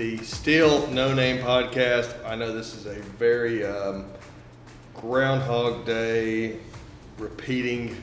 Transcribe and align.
the 0.00 0.16
Still 0.24 0.86
No 0.86 1.12
Name 1.12 1.42
podcast. 1.42 2.24
I 2.24 2.34
know 2.34 2.54
this 2.54 2.74
is 2.74 2.86
a 2.86 2.94
very 2.94 3.66
um, 3.66 4.06
Groundhog 4.94 5.84
Day 5.84 6.56
repeating 7.18 8.02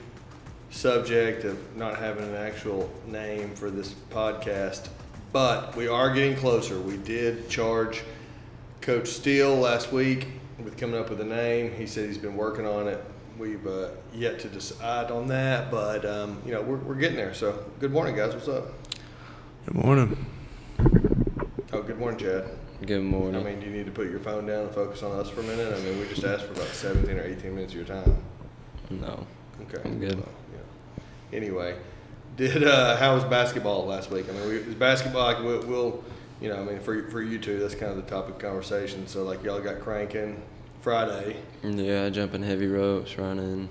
subject 0.69 1.43
of 1.43 1.75
not 1.75 1.97
having 1.97 2.23
an 2.23 2.35
actual 2.35 2.87
name 3.07 3.55
for 3.55 3.71
this 3.71 3.95
podcast, 4.11 4.89
but 5.33 5.75
we 5.75 5.87
are 5.87 6.13
getting 6.13 6.35
closer. 6.35 6.79
We 6.79 6.97
did 6.97 7.49
charge 7.49 8.03
Coach 8.81 9.07
Steele 9.07 9.55
last 9.55 9.91
week 9.91 10.27
with 10.63 10.77
coming 10.77 10.99
up 10.99 11.09
with 11.09 11.19
a 11.21 11.25
name. 11.25 11.73
He 11.73 11.87
said 11.87 12.07
he's 12.07 12.19
been 12.19 12.37
working 12.37 12.67
on 12.67 12.87
it. 12.87 13.03
We've 13.39 13.65
uh, 13.65 13.89
yet 14.13 14.37
to 14.41 14.49
decide 14.49 15.09
on 15.09 15.25
that, 15.29 15.71
but 15.71 16.05
um, 16.05 16.43
you 16.45 16.51
know 16.51 16.61
we're, 16.61 16.77
we're 16.77 16.93
getting 16.93 17.17
there. 17.17 17.33
So, 17.33 17.65
good 17.79 17.91
morning, 17.91 18.15
guys. 18.15 18.35
What's 18.35 18.49
up? 18.49 18.65
Good 19.65 19.83
morning. 19.83 20.27
Oh, 21.77 21.83
good 21.83 21.99
morning, 21.99 22.19
Chad. 22.19 22.43
Good 22.83 23.03
morning. 23.03 23.39
I 23.39 23.43
mean, 23.43 23.59
do 23.59 23.67
you 23.67 23.71
need 23.71 23.85
to 23.85 23.91
put 23.91 24.09
your 24.09 24.19
phone 24.19 24.47
down 24.47 24.63
and 24.63 24.73
focus 24.73 25.03
on 25.03 25.11
us 25.11 25.29
for 25.29 25.41
a 25.41 25.43
minute? 25.43 25.71
I 25.71 25.79
mean, 25.81 25.99
we 25.99 26.07
just 26.07 26.23
asked 26.23 26.45
for 26.45 26.53
about 26.53 26.69
17 26.69 27.15
or 27.15 27.21
18 27.21 27.53
minutes 27.53 27.73
of 27.73 27.77
your 27.77 27.85
time. 27.85 28.17
no. 28.89 29.27
Okay. 29.61 29.87
I'm 29.87 29.99
good. 29.99 30.15
Well, 30.15 30.29
yeah. 30.53 31.37
Anyway, 31.37 31.77
did 32.35 32.63
uh, 32.63 32.97
how 32.97 33.13
was 33.13 33.25
basketball 33.25 33.85
last 33.85 34.09
week? 34.09 34.25
I 34.27 34.31
mean, 34.31 34.47
we, 34.47 34.73
basketball 34.73 35.25
like 35.25 35.37
we'll, 35.43 35.67
we'll, 35.67 36.03
you 36.41 36.49
know, 36.49 36.59
I 36.59 36.63
mean, 36.63 36.79
for 36.79 37.11
for 37.11 37.21
you 37.21 37.37
two, 37.37 37.59
that's 37.59 37.75
kind 37.75 37.91
of 37.91 37.97
the 37.97 38.09
topic 38.09 38.37
of 38.37 38.41
conversation. 38.41 39.05
So 39.05 39.21
like 39.21 39.43
y'all 39.43 39.61
got 39.61 39.79
cranking 39.79 40.41
Friday. 40.81 41.37
Yeah, 41.61 42.09
jumping 42.09 42.41
heavy 42.41 42.65
ropes, 42.65 43.19
running. 43.19 43.69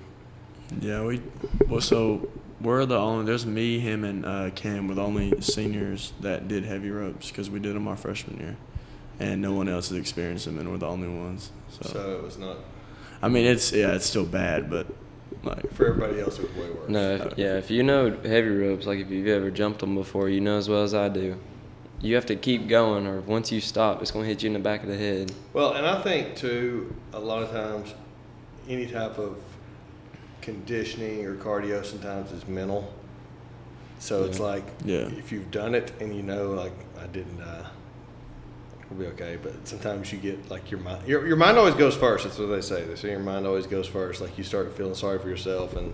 Yeah, 0.79 1.03
we. 1.03 1.21
Well, 1.67 1.81
so 1.81 2.29
we're 2.61 2.85
the 2.85 2.97
only. 2.97 3.25
There's 3.25 3.45
me, 3.45 3.79
him, 3.79 4.03
and 4.03 4.25
uh, 4.25 4.49
Cam 4.51 4.87
were 4.87 4.95
the 4.95 5.03
only 5.03 5.41
seniors 5.41 6.13
that 6.21 6.47
did 6.47 6.65
heavy 6.65 6.89
ropes 6.89 7.29
because 7.29 7.49
we 7.49 7.59
did 7.59 7.75
them 7.75 7.87
our 7.87 7.97
freshman 7.97 8.39
year, 8.39 8.57
and 9.19 9.41
no 9.41 9.53
one 9.53 9.67
else 9.69 9.89
has 9.89 9.97
experienced 9.97 10.45
them, 10.45 10.57
and 10.57 10.69
we're 10.71 10.77
the 10.77 10.87
only 10.87 11.07
ones. 11.07 11.51
So, 11.69 11.89
So 11.89 12.11
it 12.17 12.23
was 12.23 12.37
not 12.37 12.57
I 13.21 13.29
mean, 13.29 13.45
it's 13.45 13.71
yeah, 13.71 13.93
it's 13.93 14.05
still 14.05 14.25
bad, 14.25 14.69
but 14.69 14.87
like 15.43 15.71
for 15.73 15.87
everybody 15.87 16.19
else. 16.19 16.39
It 16.39 16.47
was 16.47 16.55
way 16.55 16.69
worse. 16.71 16.89
No, 16.89 17.15
if, 17.15 17.37
yeah, 17.37 17.57
if 17.57 17.71
you 17.71 17.83
know 17.83 18.11
heavy 18.11 18.49
ropes, 18.49 18.85
like 18.85 18.99
if 18.99 19.09
you've 19.09 19.27
ever 19.27 19.49
jumped 19.49 19.79
them 19.79 19.95
before, 19.95 20.29
you 20.29 20.41
know 20.41 20.57
as 20.57 20.69
well 20.69 20.83
as 20.83 20.93
I 20.93 21.09
do. 21.09 21.39
You 21.99 22.13
have 22.13 22.27
to 22.27 22.35
keep 22.35 22.67
going, 22.67 23.07
or 23.07 23.21
once 23.21 23.51
you 23.51 23.59
stop, 23.59 24.01
it's 24.03 24.11
gonna 24.11 24.25
hit 24.25 24.43
you 24.43 24.47
in 24.47 24.53
the 24.53 24.59
back 24.59 24.83
of 24.83 24.89
the 24.89 24.97
head. 24.97 25.31
Well, 25.53 25.73
and 25.73 25.85
I 25.85 26.01
think 26.01 26.35
too, 26.35 26.95
a 27.11 27.19
lot 27.19 27.41
of 27.41 27.49
times, 27.49 27.95
any 28.69 28.85
type 28.85 29.17
of 29.17 29.39
conditioning 30.47 31.25
or 31.25 31.35
cardio 31.35 31.83
sometimes 31.83 32.31
is 32.31 32.47
mental. 32.47 32.93
So 33.99 34.23
it's 34.23 34.39
like, 34.39 34.63
Yeah. 34.85 35.09
if 35.17 35.31
you've 35.33 35.51
done 35.51 35.75
it 35.75 35.91
and 35.99 36.15
you 36.15 36.23
know, 36.23 36.51
like, 36.51 36.71
I 36.97 37.05
didn't, 37.07 37.41
uh, 37.41 37.65
we'll 38.89 38.99
be 39.01 39.05
okay. 39.07 39.37
But 39.41 39.67
sometimes 39.67 40.13
you 40.13 40.19
get 40.19 40.49
like 40.49 40.71
your 40.71 40.79
mind, 40.79 41.05
your, 41.05 41.27
your 41.27 41.35
mind 41.35 41.57
always 41.57 41.75
goes 41.75 41.97
first. 41.97 42.23
That's 42.23 42.37
what 42.39 42.45
they 42.47 42.61
say. 42.61 42.85
They 42.85 42.95
say 42.95 43.09
your 43.09 43.19
mind 43.19 43.45
always 43.45 43.67
goes 43.67 43.87
first. 43.87 44.21
Like 44.21 44.37
you 44.37 44.45
start 44.45 44.71
feeling 44.77 44.95
sorry 44.95 45.19
for 45.19 45.27
yourself 45.27 45.75
and 45.75 45.93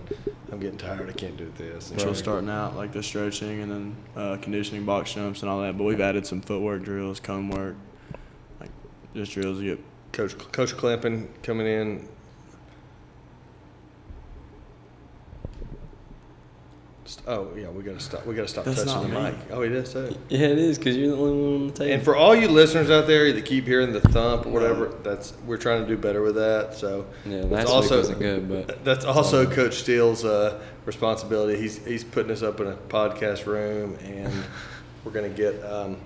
I'm 0.52 0.60
getting 0.60 0.78
tired. 0.78 1.08
I 1.10 1.14
can't 1.14 1.36
do 1.36 1.52
this. 1.58 1.90
And 1.90 1.98
so 2.00 2.06
you're 2.06 2.14
starting 2.14 2.48
out 2.50 2.76
like 2.76 2.92
the 2.92 3.02
stretching 3.02 3.60
and 3.62 3.72
then 3.72 3.96
uh, 4.14 4.36
conditioning, 4.40 4.84
box 4.84 5.12
jumps, 5.14 5.40
and 5.42 5.50
all 5.50 5.62
that. 5.62 5.76
But 5.76 5.82
we've 5.84 6.00
added 6.00 6.26
some 6.28 6.40
footwork 6.42 6.84
drills, 6.84 7.18
cone 7.18 7.48
work, 7.48 7.74
like 8.60 8.70
just 9.14 9.32
drills 9.32 9.58
to 9.58 9.64
get. 9.64 9.80
Coach 10.12 10.38
Coach 10.52 10.76
Clampin 10.76 11.26
coming 11.42 11.66
in. 11.66 12.08
St- 17.14 17.28
Oh 17.28 17.48
yeah, 17.56 17.68
we 17.68 17.82
gotta 17.82 18.00
stop. 18.00 18.26
We 18.26 18.34
gotta 18.34 18.48
stop 18.48 18.64
That's 18.64 18.84
touching 18.84 19.10
the 19.12 19.18
me. 19.20 19.22
mic. 19.30 19.34
Oh, 19.50 19.62
it 19.62 19.72
is 19.72 19.92
too. 19.92 20.14
Yeah, 20.28 20.48
it 20.48 20.58
is, 20.58 20.78
cause 20.78 20.96
you're 20.96 21.10
the 21.10 21.16
only 21.16 21.42
one 21.42 21.54
on 21.62 21.66
the 21.68 21.72
table. 21.72 21.92
And 21.94 22.02
for 22.02 22.16
all 22.16 22.34
you 22.34 22.48
listeners 22.48 22.90
out 22.90 23.06
there 23.06 23.32
that 23.32 23.44
keep 23.44 23.64
hearing 23.66 23.92
the 23.92 24.00
thump 24.00 24.46
or 24.46 24.50
whatever, 24.50 24.86
that's 25.02 25.32
we're 25.46 25.56
trying 25.56 25.82
to 25.82 25.88
do 25.88 25.96
better 25.96 26.22
with 26.22 26.34
that. 26.34 26.74
So 26.74 27.06
yeah, 27.24 27.42
last 27.42 27.68
also- 27.68 27.96
week 27.96 28.00
wasn't 28.00 28.18
good, 28.20 28.48
but 28.68 28.84
that's 28.84 29.04
also 29.04 29.48
Coach 29.50 29.74
Steele's 29.74 30.24
uh, 30.24 30.60
responsibility. 30.86 31.58
He's 31.60 31.84
he's 31.84 32.04
putting 32.04 32.30
us 32.32 32.42
up 32.42 32.60
in 32.60 32.66
a 32.68 32.74
podcast 32.76 33.46
room, 33.46 33.96
and 34.04 34.32
we're 35.04 35.12
gonna 35.12 35.28
get 35.28 35.54
um, 35.64 35.96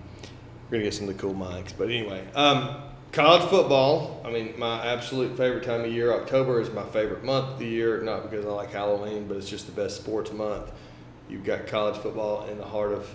we're 0.70 0.72
gonna 0.78 0.84
get 0.84 0.94
some 0.94 1.08
of 1.08 1.16
the 1.16 1.20
cool 1.20 1.34
mics. 1.34 1.72
But 1.76 1.84
anyway, 1.84 2.22
um, 2.34 2.74
college 3.12 3.42
football. 3.48 4.20
I 4.24 4.30
mean, 4.30 4.54
my 4.58 4.84
absolute 4.86 5.36
favorite 5.36 5.64
time 5.64 5.80
of 5.82 5.92
year. 5.92 6.12
October 6.12 6.60
is 6.60 6.70
my 6.70 6.84
favorite 6.84 7.24
month 7.24 7.54
of 7.54 7.58
the 7.58 7.66
year, 7.66 8.00
not 8.02 8.28
because 8.30 8.44
I 8.44 8.50
like 8.50 8.70
Halloween, 8.72 9.26
but 9.26 9.36
it's 9.36 9.48
just 9.48 9.66
the 9.66 9.72
best 9.72 9.96
sports 9.96 10.32
month. 10.32 10.70
You've 11.28 11.44
got 11.44 11.66
college 11.66 11.96
football 11.96 12.46
in 12.46 12.58
the 12.58 12.64
heart 12.64 12.92
of 12.92 13.14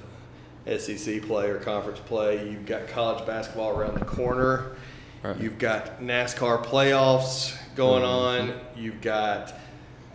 SEC 0.79 1.24
play 1.24 1.50
or 1.50 1.59
conference 1.59 2.00
play. 2.00 2.50
You've 2.50 2.66
got 2.66 2.88
college 2.88 3.25
basketball 3.25 3.78
around 3.78 3.96
the 3.96 4.06
corner. 4.06 4.75
Right. 5.24 5.40
You've 5.40 5.57
got 5.57 6.00
NASCAR 6.00 6.63
playoffs 6.63 7.57
going 7.75 8.03
on. 8.03 8.53
You've 8.75 9.02
got 9.02 9.53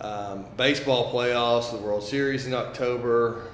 um, 0.00 0.47
baseball 0.56 1.12
playoffs, 1.12 1.70
the 1.72 1.78
World 1.78 2.03
Series 2.03 2.47
in 2.47 2.54
October. 2.54 3.48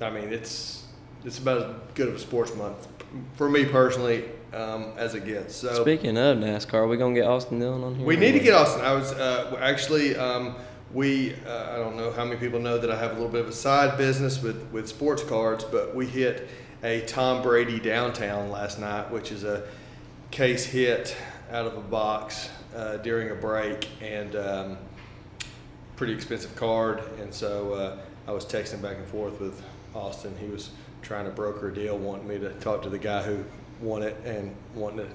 I 0.00 0.10
mean, 0.10 0.32
it's 0.32 0.84
it's 1.24 1.38
about 1.38 1.58
as 1.62 1.76
good 1.94 2.08
of 2.08 2.14
a 2.16 2.18
sports 2.18 2.54
month 2.54 2.86
for 3.36 3.48
me 3.48 3.64
personally 3.64 4.24
um, 4.52 4.92
as 4.96 5.14
it 5.14 5.24
gets. 5.24 5.56
So 5.56 5.82
speaking 5.82 6.16
of 6.18 6.38
NASCAR, 6.38 6.74
are 6.74 6.86
we 6.88 6.96
gonna 6.96 7.14
get 7.14 7.26
Austin 7.26 7.58
Dillon 7.60 7.82
on 7.82 7.94
here? 7.94 8.06
we 8.06 8.16
need 8.16 8.32
to 8.32 8.40
get 8.40 8.54
Austin. 8.54 8.82
I 8.82 8.92
was 8.92 9.12
uh, 9.12 9.56
actually 9.60 10.16
um, 10.16 10.56
we 10.94 11.34
uh, 11.46 11.74
I 11.74 11.76
don't 11.76 11.96
know 11.96 12.12
how 12.12 12.24
many 12.24 12.38
people 12.38 12.60
know 12.60 12.78
that 12.78 12.90
I 12.90 12.96
have 12.96 13.10
a 13.10 13.14
little 13.14 13.28
bit 13.28 13.42
of 13.42 13.48
a 13.48 13.52
side 13.52 13.98
business 13.98 14.40
with 14.40 14.70
with 14.72 14.88
sports 14.88 15.22
cards, 15.22 15.64
but 15.64 15.94
we 15.94 16.06
hit 16.06 16.48
a 16.82 17.00
Tom 17.02 17.42
Brady 17.42 17.80
downtown 17.80 18.50
last 18.50 18.78
night, 18.78 19.10
which 19.10 19.32
is 19.32 19.42
a 19.42 19.64
case 20.30 20.64
hit 20.64 21.16
out 21.50 21.66
of 21.66 21.76
a 21.76 21.80
box 21.80 22.48
uh, 22.76 22.96
during 22.98 23.30
a 23.30 23.34
break 23.34 23.88
and 24.00 24.36
um, 24.36 24.78
pretty 25.96 26.12
expensive 26.12 26.54
card. 26.56 27.02
And 27.20 27.32
so 27.32 27.72
uh, 27.74 27.98
I 28.28 28.32
was 28.32 28.44
texting 28.44 28.80
back 28.80 28.96
and 28.96 29.06
forth 29.06 29.40
with 29.40 29.62
Austin. 29.94 30.36
He 30.38 30.46
was 30.46 30.70
trying 31.02 31.24
to 31.24 31.30
broker 31.30 31.68
a 31.68 31.74
deal, 31.74 31.96
wanting 31.98 32.28
me 32.28 32.38
to 32.38 32.50
talk 32.54 32.82
to 32.82 32.88
the 32.88 32.98
guy 32.98 33.22
who 33.22 33.44
won 33.80 34.02
it 34.02 34.16
and 34.24 34.54
wanting 34.74 35.06
to 35.06 35.08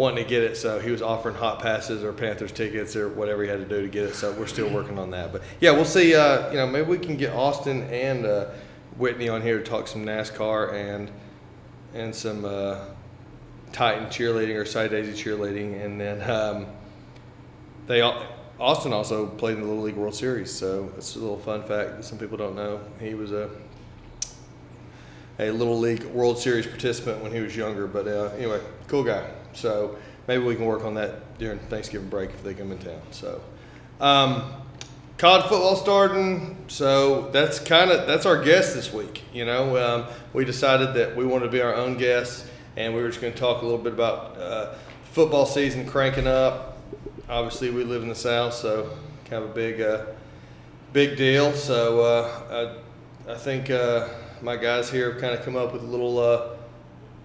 wanting 0.00 0.24
to 0.24 0.28
get 0.28 0.42
it. 0.42 0.56
So 0.56 0.80
he 0.80 0.90
was 0.90 1.02
offering 1.02 1.34
hot 1.34 1.60
passes 1.60 2.02
or 2.02 2.12
Panthers 2.14 2.52
tickets 2.52 2.96
or 2.96 3.10
whatever 3.10 3.42
he 3.42 3.50
had 3.50 3.58
to 3.58 3.66
do 3.66 3.82
to 3.82 3.88
get 3.88 4.06
it. 4.06 4.14
So 4.14 4.32
we're 4.32 4.46
still 4.46 4.70
working 4.70 4.98
on 4.98 5.10
that. 5.10 5.30
But 5.30 5.42
yeah, 5.60 5.72
we'll 5.72 5.84
see. 5.84 6.14
Uh, 6.14 6.50
you 6.50 6.56
know, 6.56 6.66
maybe 6.66 6.88
we 6.88 6.98
can 6.98 7.18
get 7.18 7.34
Austin 7.34 7.82
and 7.82 8.24
uh, 8.24 8.46
Whitney 8.96 9.28
on 9.28 9.42
here 9.42 9.58
to 9.58 9.64
talk 9.64 9.86
some 9.86 10.04
NASCAR 10.04 10.72
and 10.72 11.10
and 11.92 12.14
some 12.14 12.44
uh, 12.44 12.86
Titan 13.72 14.06
cheerleading 14.06 14.56
or 14.56 14.64
Soddy 14.64 14.88
Daisy 14.88 15.12
cheerleading, 15.12 15.84
and 15.84 16.00
then 16.00 16.28
um, 16.28 16.66
they 17.86 18.00
all. 18.00 18.24
Austin 18.58 18.92
also 18.92 19.26
played 19.26 19.56
in 19.56 19.62
the 19.62 19.66
Little 19.66 19.82
League 19.82 19.96
World 19.96 20.14
Series, 20.14 20.52
so 20.52 20.92
it's 20.98 21.16
a 21.16 21.18
little 21.18 21.38
fun 21.38 21.62
fact 21.62 21.96
that 21.96 22.04
some 22.04 22.18
people 22.18 22.36
don't 22.36 22.54
know. 22.54 22.80
He 23.00 23.14
was 23.14 23.32
a 23.32 23.48
a 25.40 25.50
Little 25.50 25.78
League 25.78 26.04
World 26.04 26.38
Series 26.38 26.66
participant 26.66 27.22
when 27.22 27.32
he 27.32 27.40
was 27.40 27.56
younger, 27.56 27.86
but 27.86 28.06
uh, 28.06 28.30
anyway, 28.36 28.60
cool 28.88 29.02
guy. 29.02 29.28
So 29.54 29.96
maybe 30.28 30.44
we 30.44 30.54
can 30.54 30.66
work 30.66 30.84
on 30.84 30.94
that 30.94 31.38
during 31.38 31.58
Thanksgiving 31.58 32.10
break 32.10 32.30
if 32.30 32.42
they 32.44 32.52
come 32.52 32.70
in 32.72 32.78
town. 32.78 33.00
So 33.10 33.40
um, 34.00 34.52
college 35.16 35.46
football 35.46 35.76
starting, 35.76 36.56
so 36.68 37.30
that's 37.30 37.58
kind 37.58 37.90
of 37.90 38.06
that's 38.06 38.26
our 38.26 38.42
guest 38.42 38.74
this 38.74 38.92
week. 38.92 39.22
You 39.32 39.46
know, 39.46 39.76
um, 39.78 40.06
we 40.34 40.44
decided 40.44 40.94
that 40.94 41.16
we 41.16 41.24
wanted 41.24 41.46
to 41.46 41.52
be 41.52 41.62
our 41.62 41.74
own 41.74 41.96
guests, 41.96 42.46
and 42.76 42.94
we 42.94 43.00
were 43.00 43.08
just 43.08 43.22
going 43.22 43.32
to 43.32 43.38
talk 43.38 43.62
a 43.62 43.64
little 43.64 43.80
bit 43.80 43.94
about 43.94 44.36
uh, 44.36 44.74
football 45.12 45.46
season 45.46 45.86
cranking 45.86 46.26
up. 46.26 46.78
Obviously, 47.30 47.70
we 47.70 47.84
live 47.84 48.02
in 48.02 48.10
the 48.10 48.14
South, 48.14 48.52
so 48.52 48.90
kind 49.24 49.42
of 49.42 49.50
a 49.50 49.54
big, 49.54 49.80
uh, 49.80 50.04
big 50.92 51.16
deal. 51.16 51.52
So 51.52 52.00
uh, 52.00 52.76
I, 53.26 53.32
I 53.32 53.36
think 53.36 53.70
uh, 53.70 54.08
my 54.42 54.56
guys 54.56 54.90
here 54.90 55.12
have 55.12 55.20
kind 55.20 55.34
of 55.34 55.44
come 55.44 55.56
up 55.56 55.72
with 55.72 55.82
a 55.82 55.86
little 55.86 56.18
uh, 56.18 56.56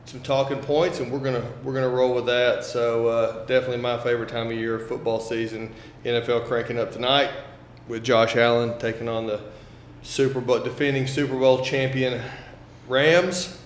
some 0.06 0.22
talking 0.22 0.60
points, 0.60 1.00
and 1.00 1.12
we're 1.12 1.20
gonna 1.20 1.44
we're 1.64 1.74
gonna 1.74 1.90
roll 1.90 2.14
with 2.14 2.26
that. 2.28 2.64
So 2.64 3.08
uh, 3.08 3.46
definitely 3.46 3.78
my 3.78 3.98
favorite 3.98 4.30
time 4.30 4.48
of 4.48 4.54
year, 4.54 4.80
football 4.80 5.20
season. 5.20 5.74
NFL 6.04 6.46
cranking 6.46 6.78
up 6.80 6.92
tonight 6.92 7.32
with 7.88 8.04
Josh 8.04 8.36
Allen 8.36 8.78
taking 8.80 9.08
on 9.10 9.28
the 9.28 9.42
Super 10.04 10.40
Bowl 10.42 10.60
defending 10.60 11.08
Super 11.08 11.38
Bowl 11.38 11.64
champion 11.64 12.22
Rams. 12.88 13.60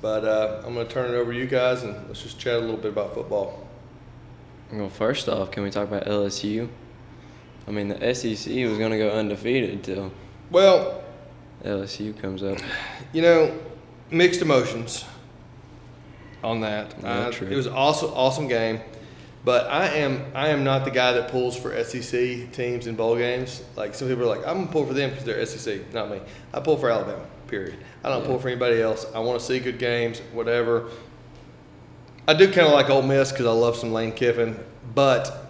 But 0.00 0.24
uh, 0.24 0.62
I'm 0.64 0.74
gonna 0.74 0.88
turn 0.88 1.12
it 1.12 1.16
over 1.16 1.32
to 1.32 1.38
you 1.38 1.46
guys, 1.46 1.82
and 1.82 2.06
let's 2.06 2.22
just 2.22 2.38
chat 2.38 2.54
a 2.54 2.60
little 2.60 2.76
bit 2.76 2.92
about 2.92 3.14
football. 3.14 3.66
Well, 4.72 4.90
first 4.90 5.28
off, 5.28 5.50
can 5.50 5.62
we 5.62 5.70
talk 5.70 5.88
about 5.88 6.04
LSU? 6.04 6.68
I 7.66 7.70
mean, 7.70 7.88
the 7.88 8.14
SEC 8.14 8.54
was 8.66 8.78
gonna 8.78 8.98
go 8.98 9.10
undefeated 9.10 9.82
till 9.82 10.12
Well, 10.50 11.02
LSU 11.64 12.18
comes 12.20 12.42
up. 12.42 12.58
you 13.12 13.22
know, 13.22 13.56
mixed 14.10 14.42
emotions 14.42 15.04
on 16.44 16.60
that. 16.60 16.94
Yeah. 17.02 17.28
It 17.30 17.56
was 17.56 17.66
awesome, 17.66 18.10
awesome 18.14 18.48
game. 18.48 18.80
But 19.44 19.66
I 19.70 19.86
am 19.98 20.24
I 20.34 20.48
am 20.48 20.62
not 20.64 20.84
the 20.84 20.90
guy 20.90 21.12
that 21.12 21.30
pulls 21.30 21.56
for 21.56 21.72
SEC 21.84 22.52
teams 22.52 22.86
in 22.86 22.96
bowl 22.96 23.16
games. 23.16 23.62
Like 23.76 23.94
some 23.94 24.08
people 24.08 24.24
are 24.24 24.36
like, 24.36 24.46
I'm 24.46 24.58
gonna 24.58 24.66
pull 24.72 24.84
for 24.86 24.94
them 24.94 25.10
because 25.10 25.24
they're 25.24 25.44
SEC. 25.46 25.92
Not 25.94 26.10
me. 26.10 26.20
I 26.52 26.60
pull 26.60 26.76
for 26.76 26.90
Alabama. 26.90 27.24
Period. 27.46 27.76
I 28.04 28.08
don't 28.10 28.22
Yeah. 28.22 28.26
pull 28.28 28.38
for 28.40 28.48
anybody 28.48 28.82
else. 28.82 29.06
I 29.14 29.20
want 29.20 29.38
to 29.40 29.44
see 29.46 29.58
good 29.58 29.78
games, 29.78 30.20
whatever. 30.32 30.90
I 32.26 32.34
do 32.34 32.46
kind 32.46 32.66
of 32.66 32.72
like 32.74 32.90
Ole 32.90 33.02
Miss 33.02 33.30
because 33.32 33.46
I 33.46 33.52
love 33.52 33.76
some 33.76 33.92
Lane 33.92 34.12
Kiffin, 34.12 34.58
but 34.94 35.46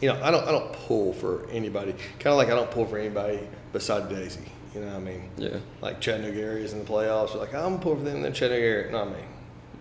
you 0.00 0.08
know, 0.12 0.20
I 0.22 0.30
don't 0.30 0.46
I 0.46 0.52
don't 0.52 0.72
pull 0.72 1.14
for 1.14 1.48
anybody. 1.50 1.92
Kind 2.20 2.26
of 2.32 2.36
like 2.36 2.48
I 2.48 2.54
don't 2.54 2.70
pull 2.70 2.86
for 2.86 2.98
anybody 2.98 3.40
beside 3.72 4.08
Daisy. 4.08 4.40
You 4.74 4.80
know 4.80 4.86
what 4.88 4.96
I 4.96 5.00
mean? 5.00 5.30
Yeah. 5.36 5.58
Like 5.80 6.00
Chattanooga 6.00 6.40
areas 6.40 6.72
in 6.72 6.80
the 6.80 6.84
playoffs. 6.84 7.32
They're 7.32 7.40
like 7.40 7.54
I'm 7.54 7.74
gonna 7.74 7.78
pull 7.78 7.96
for 7.96 8.02
them. 8.02 8.22
Then 8.22 8.32
Chattanooga 8.32 8.66
area, 8.66 8.92
not 8.92 9.10
me. 9.10 9.24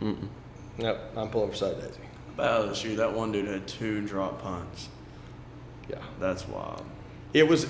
Mm-mm. 0.01 0.27
Nope, 0.77 0.99
I'm 1.15 1.29
pulling 1.29 1.51
for 1.51 1.55
Soddy 1.55 1.81
Daisy. 1.81 1.99
About 2.33 2.69
LSU, 2.69 2.95
that 2.97 3.13
one 3.13 3.31
dude 3.31 3.47
had 3.47 3.67
two 3.67 4.05
drop 4.05 4.41
punts. 4.41 4.89
Yeah. 5.89 5.97
That's 6.19 6.47
wild. 6.47 6.83
It 7.33 7.47
was 7.47 7.67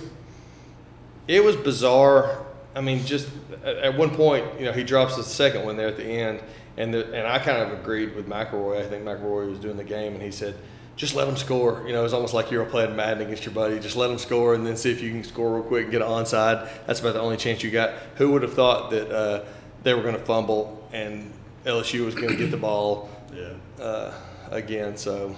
it 1.27 1.43
was 1.43 1.55
bizarre. 1.55 2.45
I 2.75 2.81
mean, 2.81 3.05
just 3.05 3.29
at, 3.63 3.77
at 3.77 3.97
one 3.97 4.09
point, 4.11 4.59
you 4.59 4.65
know, 4.65 4.71
he 4.71 4.83
drops 4.83 5.15
the 5.15 5.23
second 5.23 5.63
one 5.65 5.77
there 5.77 5.87
at 5.87 5.97
the 5.97 6.05
end, 6.05 6.41
and 6.75 6.93
the, 6.93 7.05
and 7.13 7.27
I 7.27 7.39
kind 7.39 7.61
of 7.61 7.79
agreed 7.79 8.15
with 8.15 8.27
McElroy. 8.27 8.83
I 8.83 8.89
think 8.89 9.03
McElroy 9.03 9.49
was 9.49 9.59
doing 9.59 9.77
the 9.77 9.83
game, 9.83 10.13
and 10.13 10.21
he 10.21 10.31
said, 10.31 10.55
"Just 10.95 11.15
let 11.15 11.25
them 11.25 11.37
score." 11.37 11.83
You 11.87 11.93
know, 11.93 12.03
it's 12.05 12.13
almost 12.13 12.33
like 12.33 12.51
you 12.51 12.57
were 12.59 12.65
playing 12.65 12.95
Madden 12.95 13.23
against 13.23 13.45
your 13.45 13.53
buddy. 13.53 13.79
Just 13.79 13.95
let 13.95 14.07
them 14.07 14.17
score, 14.17 14.53
and 14.55 14.65
then 14.65 14.75
see 14.77 14.91
if 14.91 15.01
you 15.01 15.11
can 15.11 15.23
score 15.23 15.55
real 15.55 15.63
quick 15.63 15.83
and 15.83 15.91
get 15.91 16.01
an 16.01 16.07
onside. 16.07 16.67
That's 16.85 16.99
about 16.99 17.13
the 17.13 17.21
only 17.21 17.37
chance 17.37 17.63
you 17.63 17.71
got. 17.71 17.91
Who 18.15 18.31
would 18.31 18.41
have 18.43 18.53
thought 18.53 18.91
that 18.91 19.11
uh, 19.11 19.43
they 19.83 19.93
were 19.93 20.01
going 20.03 20.15
to 20.15 20.23
fumble 20.25 20.87
and 20.91 21.31
LSU 21.65 22.05
was 22.05 22.13
going 22.15 22.29
to 22.29 22.35
get 22.35 22.51
the 22.51 22.57
ball 22.57 23.09
Yeah. 23.33 23.53
uh, 23.83 24.13
again? 24.51 24.95
So 24.97 25.35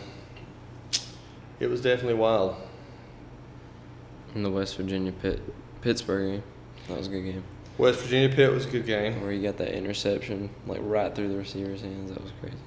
it 1.60 1.68
was 1.68 1.82
definitely 1.82 2.16
wild. 2.16 2.56
In 4.34 4.44
the 4.44 4.50
West 4.52 4.76
Virginia 4.76 5.12
Pitt 5.14 5.42
Pittsburgh 5.82 6.34
game. 6.34 6.44
That 6.90 6.98
was 6.98 7.08
a 7.08 7.10
good 7.10 7.22
game. 7.24 7.44
West 7.78 8.02
Virginia 8.02 8.36
Pitt 8.36 8.52
was 8.52 8.66
a 8.66 8.70
good 8.70 8.86
game. 8.86 9.22
Where 9.22 9.32
he 9.32 9.42
got 9.42 9.58
that 9.58 9.74
interception 9.74 10.50
like 10.68 10.80
right 10.84 11.14
through 11.16 11.30
the 11.30 11.38
receiver's 11.38 11.82
hands. 11.82 12.12
That 12.12 12.22
was 12.22 12.32
crazy. 12.42 12.58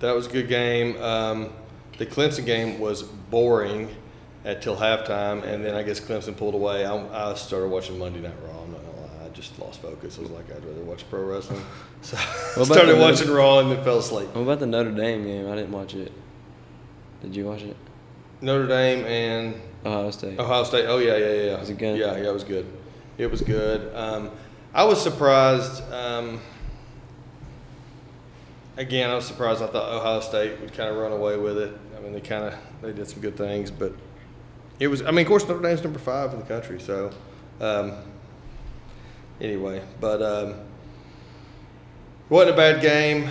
That 0.00 0.14
was 0.16 0.26
a 0.26 0.30
good 0.30 0.48
game. 0.48 1.00
Um, 1.00 1.52
the 1.98 2.06
Clemson 2.06 2.44
game 2.46 2.78
was 2.78 3.02
boring 3.02 3.94
until 4.44 4.76
halftime, 4.76 5.42
and 5.44 5.64
then 5.64 5.74
I 5.74 5.82
guess 5.82 6.00
Clemson 6.00 6.36
pulled 6.36 6.54
away. 6.54 6.84
I, 6.84 7.30
I 7.30 7.34
started 7.34 7.68
watching 7.68 7.98
Monday 7.98 8.20
Night 8.20 8.34
Raw. 8.44 8.62
I'm 8.62 8.72
not 8.72 8.80
gonna 8.80 9.00
lie, 9.00 9.26
I 9.26 9.28
just 9.30 9.58
lost 9.58 9.80
focus. 9.80 10.18
I 10.18 10.22
was 10.22 10.30
like, 10.30 10.50
I'd 10.50 10.64
rather 10.64 10.82
watch 10.82 11.08
pro 11.08 11.22
wrestling. 11.24 11.62
So 12.02 12.16
I 12.16 12.64
started 12.64 12.98
watching 12.98 13.30
Raw 13.30 13.60
and 13.60 13.70
then 13.70 13.84
fell 13.84 13.98
asleep. 13.98 14.34
What 14.34 14.42
about 14.42 14.58
the 14.58 14.66
Notre 14.66 14.90
Dame 14.90 15.22
game? 15.22 15.48
I 15.48 15.54
didn't 15.54 15.70
watch 15.70 15.94
it. 15.94 16.10
Did 17.22 17.36
you 17.36 17.44
watch 17.44 17.62
it? 17.62 17.76
Notre 18.40 18.66
Dame 18.66 19.04
and 19.06 19.54
Ohio 19.86 20.10
State. 20.10 20.36
Ohio 20.36 20.64
State. 20.64 20.86
Oh 20.86 20.98
yeah, 20.98 21.16
yeah, 21.16 21.32
yeah. 21.32 21.60
Was 21.60 21.70
it 21.70 21.78
good? 21.78 21.96
Yeah, 21.96 22.16
yeah, 22.16 22.30
it 22.30 22.32
was 22.32 22.42
good. 22.42 22.66
It 23.18 23.30
was 23.30 23.40
good. 23.40 23.94
Um, 23.94 24.32
I 24.74 24.82
was 24.82 25.00
surprised. 25.00 25.80
Um, 25.92 26.40
again, 28.76 29.10
I 29.10 29.14
was 29.14 29.26
surprised. 29.26 29.62
I 29.62 29.68
thought 29.68 29.92
Ohio 29.92 30.20
State 30.20 30.60
would 30.60 30.72
kind 30.72 30.90
of 30.90 30.96
run 30.96 31.12
away 31.12 31.36
with 31.36 31.58
it. 31.58 31.72
I 32.02 32.04
mean, 32.04 32.14
they 32.14 32.20
kind 32.20 32.44
of 32.44 32.54
they 32.80 32.92
did 32.92 33.08
some 33.08 33.20
good 33.20 33.36
things, 33.36 33.70
but 33.70 33.92
it 34.80 34.88
was. 34.88 35.02
I 35.02 35.12
mean, 35.12 35.20
of 35.20 35.28
course, 35.28 35.46
Notre 35.46 35.62
Dame's 35.62 35.84
number 35.84 36.00
five 36.00 36.32
in 36.32 36.40
the 36.40 36.44
country. 36.46 36.80
So 36.80 37.12
um, 37.60 37.92
anyway, 39.40 39.82
but 40.00 40.20
um, 40.20 40.54
wasn't 42.28 42.54
a 42.54 42.56
bad 42.56 42.82
game. 42.82 43.28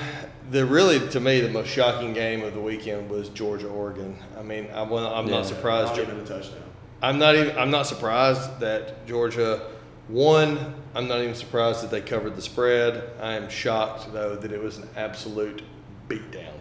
The 0.51 0.65
really, 0.65 1.05
to 1.09 1.19
me, 1.19 1.41
the 1.41 1.49
most 1.49 1.67
shocking 1.69 2.13
game 2.13 2.43
of 2.43 2.53
the 2.53 2.61
weekend 2.61 3.09
was 3.09 3.29
Georgia 3.29 3.67
Oregon. 3.67 4.17
I 4.37 4.41
mean, 4.41 4.67
I, 4.73 4.83
I'm 4.83 5.27
Yeah. 5.27 5.35
not 5.35 5.45
surprised. 5.45 5.95
Not 5.97 5.99
even 5.99 6.19
a 6.19 6.25
touchdown. 6.25 6.63
I'm 7.01 7.19
not 7.19 7.35
even. 7.35 7.57
I'm 7.57 7.71
not 7.71 7.87
surprised 7.87 8.59
that 8.61 9.05
Georgia 9.05 9.61
won. 10.07 10.75
I'm 10.95 11.07
not 11.09 11.19
even 11.19 11.35
surprised 11.35 11.83
that 11.83 11.91
they 11.91 12.01
covered 12.01 12.35
the 12.37 12.41
spread. 12.41 13.09
I 13.21 13.33
am 13.33 13.49
shocked 13.49 14.13
though 14.13 14.35
that 14.37 14.51
it 14.53 14.61
was 14.63 14.77
an 14.77 14.87
absolute 14.95 15.61
beatdown. 16.07 16.53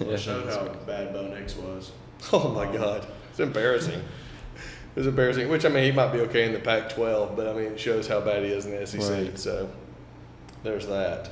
Well, 0.00 0.10
it 0.10 0.20
showed 0.20 0.46
how 0.46 0.68
bad 0.86 1.12
Bo 1.12 1.28
Nix 1.28 1.56
was. 1.56 1.92
Oh 2.34 2.50
my 2.50 2.70
God, 2.70 3.06
it's 3.30 3.40
embarrassing. 3.40 4.02
it's 4.94 5.06
embarrassing. 5.06 5.48
Which 5.48 5.64
I 5.64 5.70
mean, 5.70 5.84
he 5.84 5.92
might 5.92 6.12
be 6.12 6.20
okay 6.20 6.44
in 6.44 6.52
the 6.52 6.58
Pac-12, 6.58 7.34
but 7.34 7.48
I 7.48 7.54
mean, 7.54 7.72
it 7.72 7.80
shows 7.80 8.06
how 8.06 8.20
bad 8.20 8.42
he 8.42 8.50
is 8.50 8.66
in 8.66 8.72
the 8.72 8.86
SEC. 8.86 9.00
Right. 9.10 9.38
So 9.38 9.70
there's 10.62 10.86
that. 10.88 11.30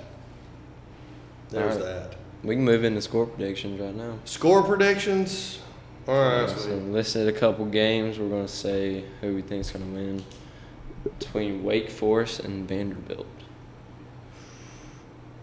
There's 1.51 1.77
All 1.77 1.83
right. 1.83 2.11
that. 2.11 2.17
We 2.43 2.55
can 2.55 2.65
move 2.65 2.85
into 2.85 3.03
score 3.03 3.27
predictions 3.27 3.79
right 3.79 3.95
now. 3.95 4.19
Score 4.25 4.63
predictions. 4.63 5.59
All 6.07 6.15
right. 6.15 6.49
So 6.49 6.71
listed 6.77 7.29
a 7.29 7.33
couple 7.39 7.67
games. 7.67 8.19
We're 8.19 8.31
gonna 8.31 8.49
say 8.49 9.05
who 9.21 9.35
we 9.35 9.43
think's 9.43 9.71
gonna 9.71 9.85
win 9.85 10.25
between 11.19 11.63
Wake 11.65 11.91
Forest 11.91 12.41
and 12.41 12.67
Vanderbilt. 12.67 13.27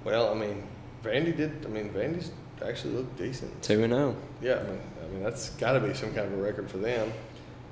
Well, 0.03 0.31
I 0.31 0.33
mean, 0.33 0.63
Vandy 1.03 1.35
did. 1.35 1.65
I 1.65 1.69
mean, 1.69 1.89
Vandy's 1.89 2.31
actually 2.63 2.93
looked 2.93 3.17
decent. 3.17 3.61
Two 3.63 3.83
and 3.83 3.91
zero. 3.93 4.15
Yeah, 4.41 4.59
I 4.59 4.63
mean, 4.63 4.79
I 5.03 5.07
mean 5.13 5.23
that's 5.23 5.49
got 5.51 5.73
to 5.73 5.79
be 5.79 5.93
some 5.93 6.13
kind 6.13 6.27
of 6.31 6.33
a 6.39 6.41
record 6.41 6.69
for 6.69 6.77
them. 6.77 7.11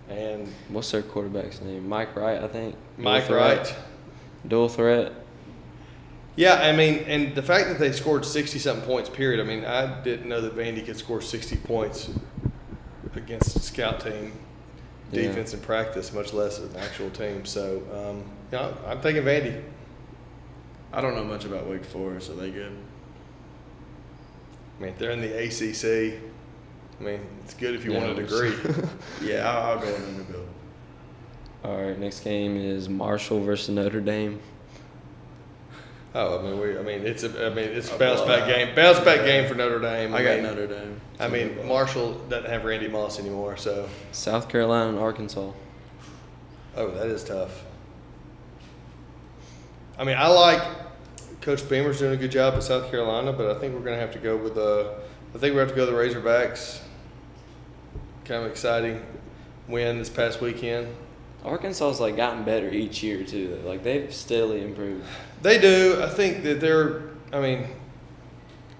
And 0.09 0.47
What's 0.69 0.91
their 0.91 1.01
quarterback's 1.01 1.61
name? 1.61 1.87
Mike 1.87 2.15
Wright, 2.15 2.41
I 2.43 2.47
think. 2.47 2.75
Mike 2.97 3.27
Dual 3.27 3.37
threat. 3.39 3.57
Wright. 3.57 3.75
Dual 4.47 4.69
threat. 4.69 5.13
Yeah, 6.35 6.55
I 6.55 6.75
mean, 6.75 7.03
and 7.07 7.35
the 7.35 7.43
fact 7.43 7.69
that 7.69 7.79
they 7.79 7.91
scored 7.91 8.25
sixty 8.25 8.57
something 8.59 8.85
points, 8.85 9.09
period. 9.09 9.39
I 9.39 9.43
mean, 9.43 9.63
I 9.65 10.01
didn't 10.01 10.27
know 10.27 10.41
that 10.41 10.55
Vandy 10.57 10.83
could 10.85 10.97
score 10.97 11.21
sixty 11.21 11.55
points 11.55 12.09
against 13.15 13.55
a 13.55 13.59
scout 13.59 13.99
team 13.99 14.31
Yeah. 15.11 15.27
defense 15.27 15.53
in 15.53 15.59
practice, 15.61 16.11
much 16.11 16.33
less 16.33 16.57
an 16.59 16.71
actual 16.79 17.11
team. 17.11 17.45
So, 17.45 17.83
um, 17.93 18.23
yeah, 18.51 18.71
I'm 18.87 18.99
thinking 18.99 19.23
Vandy. 19.23 19.61
I 20.91 21.01
don't 21.01 21.15
know 21.15 21.23
much 21.23 21.45
about 21.45 21.67
Wake 21.67 21.85
Forest. 21.85 22.31
Are 22.31 22.33
they 22.33 22.49
good? 22.51 22.75
I 24.79 24.83
mean, 24.83 24.93
they're 24.97 25.11
in 25.11 25.21
the 25.21 25.33
ACC. 25.43 26.19
I 26.99 27.03
mean, 27.03 27.19
it's 27.43 27.53
good 27.53 27.75
if 27.75 27.85
you 27.85 27.93
Yeah, 27.93 28.05
want 28.05 28.17
a 28.19 28.21
it 28.21 28.27
degree. 28.27 28.87
Yeah, 29.21 29.49
I'll, 29.49 29.71
I'll 29.73 29.79
go 29.79 29.85
with 29.87 29.97
Vanderbilt. 29.99 30.47
All 31.63 31.81
right, 31.81 31.97
next 31.97 32.21
game 32.21 32.57
is 32.57 32.89
Marshall 32.89 33.41
versus 33.41 33.69
Notre 33.69 34.01
Dame. 34.01 34.39
oh, 36.15 36.39
I 36.39 36.41
mean, 36.43 36.59
we. 36.59 36.77
I 36.77 36.81
mean, 36.81 37.05
it's 37.05 37.23
a. 37.23 37.47
I 37.47 37.49
mean, 37.53 37.65
it's 37.69 37.89
a 37.91 37.95
A 37.95 37.99
bounce 37.99 38.21
back 38.21 38.47
game. 38.47 38.75
Bounce 38.75 38.99
back 38.99 39.25
game 39.25 39.47
for 39.47 39.55
Notre 39.55 39.79
Dame. 39.79 40.13
I 40.13 40.23
got 40.23 40.35
mean, 40.35 40.43
Notre 40.43 40.67
Dame. 40.67 40.99
I 41.19 41.27
mean, 41.29 41.65
Marshall 41.67 42.13
doesn't 42.29 42.49
have 42.49 42.65
Randy 42.65 42.87
Moss 42.89 43.19
anymore, 43.19 43.55
so 43.57 43.87
South 44.11 44.49
Carolina 44.49 44.89
and 44.89 44.99
Arkansas. 44.99 45.51
oh, 46.75 46.91
that 46.91 47.07
is 47.07 47.23
tough. 47.23 47.63
I 49.97 50.03
mean, 50.03 50.17
I 50.17 50.27
like 50.27 50.61
Coach 51.43 51.67
Beamer's 51.67 51.99
doing 51.99 52.13
a 52.13 52.17
good 52.17 52.31
job 52.31 52.53
at 52.53 52.63
South 52.63 52.89
Carolina, 52.89 53.33
but 53.33 53.53
I 53.53 53.59
think 53.59 53.73
we're 53.73 53.81
going 53.81 53.95
to 53.95 53.99
have 53.99 54.13
to 54.13 54.19
go 54.19 54.37
with 54.37 54.55
the. 54.55 54.95
I 55.35 55.37
think 55.37 55.53
we 55.53 55.59
have 55.59 55.67
to 55.67 55.75
go 55.75 55.85
the 55.85 55.91
Razorbacks. 55.91 56.79
Kind 58.23 58.45
of 58.45 58.49
exciting 58.49 59.03
win 59.67 59.97
this 59.97 60.09
past 60.09 60.39
weekend. 60.39 60.87
Arkansas's 61.43 61.99
like 61.99 62.15
gotten 62.15 62.45
better 62.45 62.69
each 62.69 63.03
year 63.03 63.25
too. 63.25 63.61
Like 63.65 63.83
they've 63.83 64.13
steadily 64.13 64.63
improved. 64.63 65.05
They 65.41 65.59
do. 65.59 66.01
I 66.01 66.07
think 66.07 66.43
that 66.43 66.61
they're. 66.61 67.09
I 67.33 67.41
mean, 67.41 67.67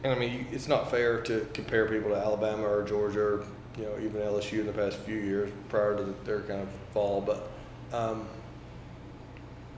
and 0.05 0.13
I 0.13 0.17
mean, 0.17 0.48
it's 0.53 0.70
not 0.70 0.89
fair 0.89 1.20
to 1.24 1.46
compare 1.53 1.89
people 1.89 2.12
to 2.12 2.15
Alabama 2.15 2.63
or 2.63 2.84
Georgia 2.84 3.20
or 3.20 3.46
you 3.77 3.84
know 3.84 3.98
even 3.98 4.22
LSU 4.22 4.62
in 4.62 4.67
the 4.67 4.72
past 4.72 4.96
few 5.00 5.17
years 5.17 5.51
prior 5.67 5.98
to 5.98 6.15
their 6.24 6.39
kind 6.43 6.62
of 6.62 6.70
fall. 6.93 7.20
But 7.20 7.50
um, 7.91 8.25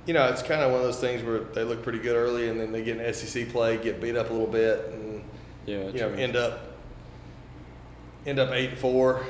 you 0.06 0.14
know, 0.14 0.28
it's 0.28 0.42
kind 0.44 0.62
of 0.62 0.72
one 0.72 0.80
of 0.82 0.86
those 0.86 1.00
things 1.00 1.24
where 1.24 1.40
they 1.40 1.64
look 1.64 1.82
pretty 1.84 2.00
good 2.00 2.16
early, 2.16 2.50
and 2.50 2.60
then 2.60 2.72
they 2.72 2.84
get 2.84 2.98
an 2.98 3.14
SEC 3.14 3.50
play, 3.50 3.78
get 3.78 4.00
beat 4.02 4.16
up 4.16 4.30
a 4.30 4.34
little 4.34 4.48
bit, 4.48 4.88
and 4.94 5.24
Yeah, 5.66 5.86
you 5.88 6.00
know 6.00 6.10
true. 6.10 6.18
end 6.18 6.36
up 6.36 6.60
end 8.26 8.40
up 8.40 8.52
eight 8.52 8.70
and 8.72 8.78
four. 8.78 9.26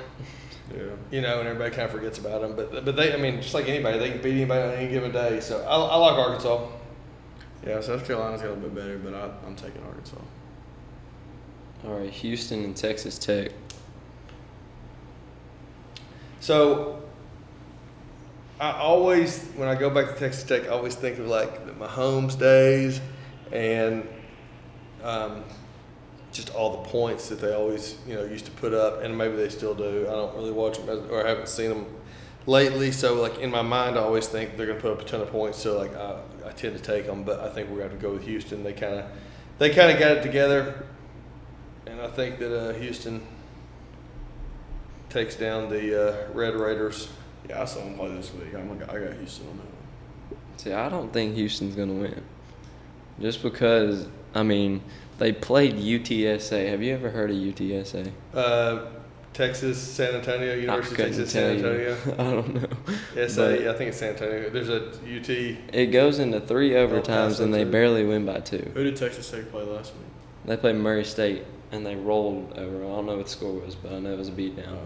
Yeah. 0.75 0.81
You 1.11 1.21
know, 1.21 1.39
and 1.39 1.47
everybody 1.47 1.71
kind 1.75 1.83
of 1.85 1.91
forgets 1.91 2.17
about 2.17 2.41
them. 2.41 2.55
But 2.55 2.83
but 2.85 2.95
they, 2.95 3.13
I 3.13 3.17
mean, 3.17 3.41
just 3.41 3.53
like 3.53 3.69
anybody, 3.69 3.99
they 3.99 4.09
can 4.11 4.21
beat 4.21 4.31
anybody 4.35 4.61
on 4.63 4.69
any 4.71 4.89
given 4.89 5.11
day. 5.11 5.39
So 5.39 5.61
I, 5.61 5.75
I 5.75 5.95
like 5.97 6.17
Arkansas. 6.17 6.67
Yeah, 7.65 7.81
South 7.81 8.05
Carolina's 8.05 8.41
got 8.41 8.49
a 8.49 8.53
little 8.53 8.69
bit 8.69 8.75
better, 8.75 8.97
but 8.97 9.13
I, 9.13 9.29
I'm 9.47 9.55
taking 9.55 9.81
Arkansas. 9.83 10.17
All 11.85 11.99
right, 11.99 12.09
Houston 12.09 12.63
and 12.63 12.75
Texas 12.75 13.17
Tech. 13.19 13.51
So 16.39 17.01
I 18.59 18.71
always, 18.71 19.43
when 19.55 19.67
I 19.67 19.75
go 19.75 19.89
back 19.89 20.07
to 20.07 20.15
Texas 20.19 20.43
Tech, 20.43 20.65
I 20.65 20.69
always 20.69 20.95
think 20.95 21.19
of 21.19 21.27
like 21.27 21.65
the 21.65 21.73
Mahomes 21.73 22.39
days 22.39 23.01
and 23.51 24.07
um, 25.03 25.43
just 26.31 26.53
all 26.55 26.81
the 26.81 26.89
points 26.89 27.27
that 27.29 27.41
they 27.41 27.53
always, 27.53 27.97
you 28.07 28.15
know, 28.15 28.23
used 28.23 28.45
to 28.45 28.51
put 28.51 28.73
up, 28.73 29.01
and 29.01 29.17
maybe 29.17 29.35
they 29.35 29.49
still 29.49 29.75
do. 29.75 30.07
I 30.07 30.11
don't 30.11 30.35
really 30.35 30.51
watch 30.51 30.77
them 30.77 30.89
as- 30.89 31.09
or 31.09 31.25
haven't 31.25 31.49
seen 31.49 31.69
them 31.69 31.85
lately. 32.45 32.91
So 32.93 33.15
like 33.21 33.39
in 33.39 33.51
my 33.51 33.61
mind, 33.61 33.97
I 33.97 34.01
always 34.01 34.27
think 34.27 34.55
they're 34.55 34.67
going 34.67 34.77
to 34.77 34.81
put 34.81 34.91
up 34.93 35.01
a 35.01 35.05
ton 35.05 35.19
of 35.21 35.31
points. 35.31 35.57
So 35.57 35.77
like 35.77 35.93
I, 35.95 36.19
I 36.45 36.51
tend 36.51 36.77
to 36.77 36.81
take 36.81 37.07
them, 37.07 37.23
but 37.23 37.41
I 37.41 37.49
think 37.49 37.69
we're 37.69 37.77
going 37.77 37.89
to 37.89 37.93
have 37.95 38.01
to 38.01 38.07
go 38.07 38.13
with 38.13 38.23
Houston. 38.23 38.63
They 38.63 38.73
kind 38.73 38.95
of, 38.99 39.05
they 39.59 39.69
kind 39.69 39.91
of 39.91 39.99
got 39.99 40.11
it 40.17 40.23
together, 40.23 40.85
and 41.85 41.99
I 41.99 42.07
think 42.07 42.39
that 42.39 42.57
uh, 42.57 42.73
Houston 42.73 43.21
takes 45.09 45.35
down 45.35 45.69
the 45.69 46.27
uh, 46.29 46.31
Red 46.33 46.55
Raiders. 46.55 47.09
Yeah, 47.49 47.61
I 47.61 47.65
saw 47.65 47.79
them 47.83 47.95
play 47.95 48.09
this 48.15 48.33
week. 48.33 48.53
I'm, 48.55 48.71
I 48.71 48.99
got 48.99 49.13
Houston 49.17 49.47
on 49.49 49.57
that 49.57 49.65
one. 49.65 50.41
See, 50.57 50.73
I 50.73 50.89
don't 50.89 51.11
think 51.13 51.35
Houston's 51.35 51.75
gonna 51.75 51.93
win, 51.93 52.23
just 53.19 53.43
because 53.43 54.07
I 54.33 54.43
mean, 54.43 54.81
they 55.17 55.31
played 55.31 55.75
UTSA. 55.75 56.69
Have 56.69 56.83
you 56.83 56.93
ever 56.93 57.09
heard 57.09 57.31
of 57.31 57.37
UTSA? 57.37 58.11
Uh, 58.33 58.85
Texas, 59.35 59.81
San 59.81 60.15
Antonio, 60.15 60.55
University 60.55 61.03
of 61.03 61.07
Texas, 61.09 61.31
San 61.31 61.61
tell 61.61 61.73
you. 61.73 61.89
Antonio. 61.89 62.13
I 62.19 62.33
don't 62.35 62.55
know. 63.15 63.27
SA, 63.27 63.41
But 63.41 63.67
I 63.67 63.73
think 63.73 63.89
it's 63.89 63.97
San 63.97 64.09
Antonio. 64.11 64.49
There's 64.49 64.69
a 64.69 64.87
UT. 64.87 65.29
It 65.73 65.91
goes 65.91 66.19
into 66.19 66.39
three 66.39 66.71
overtimes 66.71 67.41
and 67.41 67.53
they 67.53 67.65
barely 67.65 68.05
win 68.05 68.25
by 68.25 68.39
two. 68.39 68.71
Who 68.73 68.83
did 68.83 68.95
Texas 68.95 69.29
Tech 69.29 69.51
play 69.51 69.63
last 69.63 69.93
week? 69.93 70.05
They 70.45 70.55
played 70.55 70.75
Murray 70.75 71.03
State 71.03 71.43
and 71.73 71.85
they 71.85 71.95
rolled 71.95 72.53
over. 72.57 72.77
I 72.85 72.87
don't 72.87 73.05
know 73.07 73.17
what 73.17 73.25
the 73.25 73.31
score 73.31 73.53
was, 73.53 73.75
but 73.75 73.91
I 73.91 73.99
know 73.99 74.13
it 74.13 74.17
was 74.17 74.29
a 74.29 74.33
beatdown. 74.33 74.77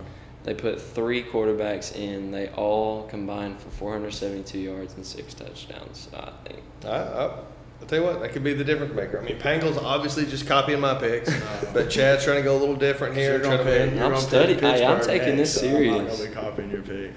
They 0.44 0.54
put 0.54 0.82
three 0.82 1.24
quarterbacks 1.24 1.96
in. 1.96 2.32
They 2.32 2.48
all 2.50 3.04
combined 3.08 3.60
for 3.60 3.70
472 3.70 4.58
yards 4.60 4.94
and 4.96 5.06
six 5.06 5.34
touchdowns. 5.34 6.10
I 6.16 6.32
think. 6.48 6.64
I, 6.86 6.88
I, 6.88 7.24
I'll 7.82 7.88
tell 7.88 8.00
you 8.00 8.06
what, 8.06 8.22
that 8.22 8.32
could 8.32 8.44
be 8.44 8.54
the 8.54 8.64
difference 8.64 8.94
maker. 8.94 9.20
I 9.20 9.24
mean, 9.24 9.40
Pangle's 9.40 9.78
obviously 9.78 10.26
just 10.26 10.48
copying 10.48 10.80
my 10.80 10.96
picks, 10.96 11.30
uh, 11.42 11.72
but 11.74 11.90
Chad's 11.90 12.24
trying 12.24 12.38
to 12.38 12.44
go 12.44 12.58
a 12.58 12.60
little 12.60 12.76
different 12.76 13.16
here. 13.16 13.32
You're 13.34 13.40
trying 13.40 13.58
gonna 13.58 13.70
pick- 13.92 14.02
I'm 14.02 14.18
studying- 14.18 14.60
hey, 14.60 14.86
I'm 14.86 15.02
taking 15.02 15.38
this 15.38 15.62
next, 15.62 15.72
so 15.72 15.78
I'm 15.78 15.98
not 15.98 16.08
gonna 16.08 16.30
be 16.30 16.34
copying 16.36 16.70
your 16.72 16.82
pick. 16.82 17.12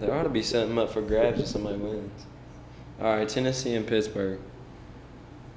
There 0.00 0.14
ought 0.14 0.24
to 0.24 0.28
be 0.28 0.42
something 0.42 0.78
up 0.78 0.90
for 0.90 1.02
grabs 1.02 1.40
if 1.40 1.46
somebody 1.46 1.76
wins. 1.76 2.26
All 3.00 3.14
right, 3.16 3.28
Tennessee 3.28 3.74
and 3.74 3.86
Pittsburgh. 3.86 4.40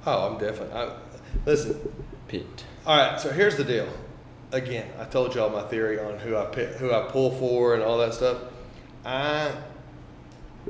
Oh, 0.06 0.28
I'm 0.32 0.38
definitely. 0.38 0.74
I, 0.78 0.92
listen, 1.46 1.80
Picked. 2.28 2.64
All 2.86 2.96
right, 2.96 3.18
so 3.20 3.30
here's 3.32 3.56
the 3.56 3.64
deal. 3.64 3.88
Again, 4.50 4.88
I 4.98 5.04
told 5.04 5.34
y'all 5.34 5.50
my 5.50 5.62
theory 5.62 6.00
on 6.00 6.18
who 6.18 6.36
I 6.36 6.46
pick, 6.46 6.70
who 6.76 6.92
I 6.92 7.02
pull 7.10 7.30
for, 7.32 7.74
and 7.74 7.82
all 7.82 7.98
that 7.98 8.14
stuff. 8.14 8.38
I 9.04 9.52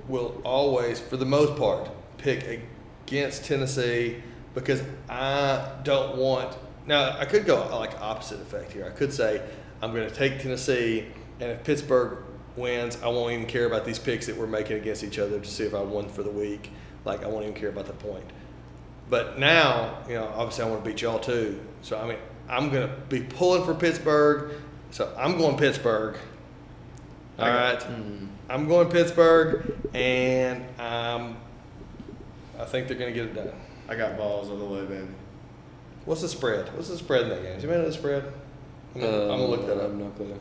will 0.08 0.40
always, 0.44 0.98
for 1.00 1.16
the 1.16 1.24
most 1.24 1.56
part, 1.56 1.88
pick 2.18 2.60
against 3.06 3.44
Tennessee 3.44 4.22
because 4.54 4.82
I 5.08 5.70
don't 5.84 6.16
want. 6.16 6.56
Now, 6.86 7.16
I 7.18 7.24
could 7.24 7.46
go 7.46 7.68
like 7.76 8.00
opposite 8.00 8.40
effect 8.40 8.72
here. 8.72 8.84
I 8.84 8.90
could 8.90 9.12
say 9.12 9.42
I'm 9.80 9.92
going 9.92 10.08
to 10.08 10.14
take 10.14 10.40
Tennessee, 10.40 11.06
and 11.38 11.52
if 11.52 11.62
Pittsburgh 11.62 12.18
wins, 12.56 12.98
I 13.02 13.08
won't 13.08 13.32
even 13.32 13.46
care 13.46 13.66
about 13.66 13.84
these 13.84 13.98
picks 13.98 14.26
that 14.26 14.36
we're 14.36 14.46
making 14.48 14.76
against 14.76 15.04
each 15.04 15.18
other 15.18 15.38
to 15.38 15.48
see 15.48 15.64
if 15.64 15.74
I 15.74 15.82
won 15.82 16.08
for 16.08 16.24
the 16.24 16.30
week. 16.30 16.70
Like 17.04 17.22
I 17.22 17.28
won't 17.28 17.44
even 17.44 17.54
care 17.54 17.68
about 17.68 17.86
the 17.86 17.92
point. 17.92 18.24
But 19.08 19.38
now, 19.38 19.98
you 20.08 20.14
know, 20.14 20.30
obviously 20.34 20.64
I 20.64 20.68
want 20.68 20.84
to 20.84 20.90
beat 20.90 21.00
y'all 21.00 21.20
too. 21.20 21.60
So 21.82 21.98
I 21.98 22.06
mean, 22.06 22.18
I'm 22.48 22.70
gonna 22.70 22.94
be 23.08 23.20
pulling 23.20 23.64
for 23.64 23.74
Pittsburgh. 23.74 24.52
So 24.90 25.12
I'm 25.18 25.36
going 25.36 25.56
Pittsburgh. 25.56 26.16
All 27.38 27.48
right, 27.48 27.80
I'm 28.48 28.66
going 28.66 28.88
Pittsburgh, 28.88 29.76
and 29.94 30.64
um, 30.80 31.36
I 32.58 32.64
think 32.64 32.88
they're 32.88 32.96
gonna 32.96 33.12
get 33.12 33.26
it 33.26 33.34
done. 33.34 33.52
I 33.88 33.94
got 33.94 34.16
balls 34.16 34.50
on 34.50 34.58
the 34.58 34.64
way, 34.64 34.84
baby. 34.84 35.06
What's 36.04 36.22
the 36.22 36.28
spread? 36.28 36.74
What's 36.74 36.88
the 36.88 36.96
spread 36.96 37.22
in 37.22 37.28
that 37.28 37.42
game? 37.42 37.52
Anybody 37.52 37.78
know 37.78 37.84
the 37.86 37.92
spread? 37.92 38.32
I'm 38.94 39.00
gonna, 39.00 39.22
I'm 39.22 39.28
gonna 39.28 39.46
look 39.46 39.66
that 39.66 39.76
up. 39.76 39.82
have 39.82 39.94
no 39.94 40.10
clue. 40.10 40.38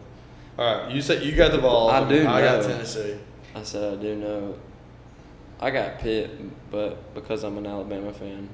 All 0.58 0.86
right, 0.86 0.92
you 0.92 1.02
said 1.02 1.24
you 1.24 1.36
got 1.36 1.52
the 1.52 1.60
ball. 1.60 1.90
I 1.92 2.08
do 2.08 2.24
know 2.24 2.32
I 2.32 2.42
got. 2.42 2.64
Tennessee. 2.64 3.18
I 3.54 3.64
said 3.64 4.00
I 4.00 4.02
do 4.02 4.16
know. 4.16 4.56
I 5.60 5.70
got 5.72 6.00
Pitt, 6.00 6.32
but 6.72 7.14
because 7.14 7.44
I'm 7.44 7.58
an 7.58 7.66
Alabama 7.68 8.14
fan, 8.14 8.50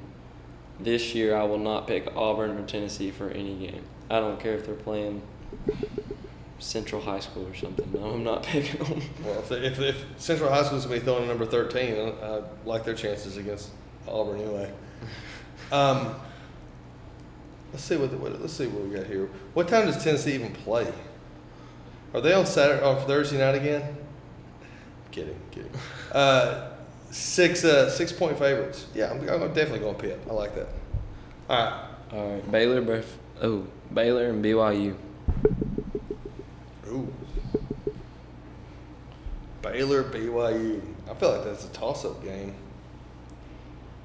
this 0.80 1.14
year 1.14 1.36
I 1.36 1.44
will 1.44 1.60
not 1.60 1.88
pick 1.88 2.08
Auburn 2.16 2.58
or 2.58 2.66
Tennessee 2.66 3.12
for 3.12 3.30
any 3.30 3.56
game. 3.56 3.84
I 4.10 4.20
don't 4.20 4.40
care 4.40 4.54
if 4.54 4.66
they're 4.66 4.76
playing 4.76 5.22
Central 6.60 7.02
High 7.02 7.20
School 7.20 7.48
or 7.48 7.56
something. 7.56 7.92
No, 7.94 8.12
I'm 8.12 8.24
not 8.24 8.44
picking 8.44 8.84
them. 8.84 9.02
Well, 9.24 9.40
if, 9.40 9.52
if, 9.52 9.80
if 9.80 10.06
Central 10.18 10.50
High 10.50 10.64
School 10.64 10.78
is 10.78 10.86
gonna 10.86 11.00
be 11.00 11.06
throwing 11.06 11.28
number 11.28 11.46
thirteen, 11.46 11.96
I, 11.96 12.38
I 12.38 12.44
like 12.66 12.84
their 12.84 12.96
chances 12.96 13.38
against 13.38 13.70
Auburn 14.08 14.40
anyway. 14.40 14.72
Um, 15.72 16.16
let's 17.72 17.84
see 17.84 17.96
what, 17.96 18.12
the, 18.12 18.18
what 18.18 18.40
let's 18.40 18.54
see 18.54 18.68
what 18.68 18.88
we 18.88 18.96
got 18.96 19.08
here. 19.08 19.28
What 19.56 19.68
time 19.68 19.88
does 19.88 20.04
Tennessee 20.04 20.34
even 20.34 20.52
play? 20.52 20.92
Are 22.14 22.22
they 22.22 22.34
on 22.34 22.46
Saturday 22.46 22.84
on 22.84 23.04
Thursday 23.08 23.40
night 23.40 23.56
again? 23.56 23.98
kidding, 25.14 25.40
kidding. 25.52 25.72
Uh, 26.12 26.73
six 27.14 27.64
uh, 27.64 27.90
six 27.90 28.12
point 28.12 28.38
favorites. 28.38 28.88
Yeah, 28.94 29.12
I'm, 29.12 29.20
I'm 29.30 29.54
definitely 29.54 29.80
going 29.80 29.96
Pitt. 29.96 30.20
I 30.30 30.34
like 30.34 30.56
that. 30.56 30.68
All 31.50 31.58
right. 31.58 31.90
All 32.12 32.34
right, 32.34 32.52
Baylor, 32.52 33.04
oh 33.42 33.66
Baylor 33.94 34.28
and 34.28 34.44
BYU. 34.44 34.96
Ooh. 36.88 37.14
Baylor, 39.62 40.04
BYU. 40.04 40.82
I 41.10 41.14
feel 41.16 41.32
like 41.32 41.46
that's 41.46 41.66
a 41.66 41.70
toss-up 41.70 42.24
game. 42.24 42.54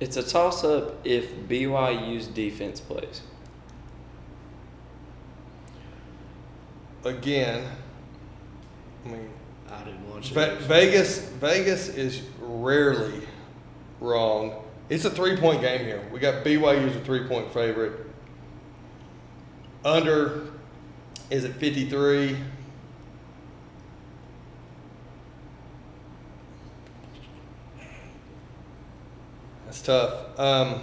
It's 0.01 0.17
a 0.17 0.23
toss-up 0.23 0.95
if 1.05 1.35
BYU's 1.49 2.29
defense 2.29 2.81
plays. 2.81 3.23
Again, 7.05 7.65
I 9.05 9.09
mean, 9.09 9.31
I 9.71 9.85
didn't 9.85 10.09
watch 10.11 10.31
Ve- 10.31 10.41
it. 10.41 10.61
Vegas, 10.63 11.19
Vegas 11.19 11.89
is 11.89 12.23
rarely 12.41 13.23
wrong. 14.01 14.65
It's 14.89 15.05
a 15.05 15.11
three-point 15.11 15.61
game 15.61 15.85
here. 15.85 16.03
We 16.13 16.19
got 16.19 16.45
BYU 16.45 16.89
as 16.89 16.97
a 16.97 17.01
three-point 17.01 17.53
favorite. 17.53 18.07
Under 19.85 20.49
is 21.31 21.45
at 21.45 21.53
fifty-three. 21.55 22.37
That's 29.67 29.83
tough. 29.83 30.39
Um, 30.39 30.81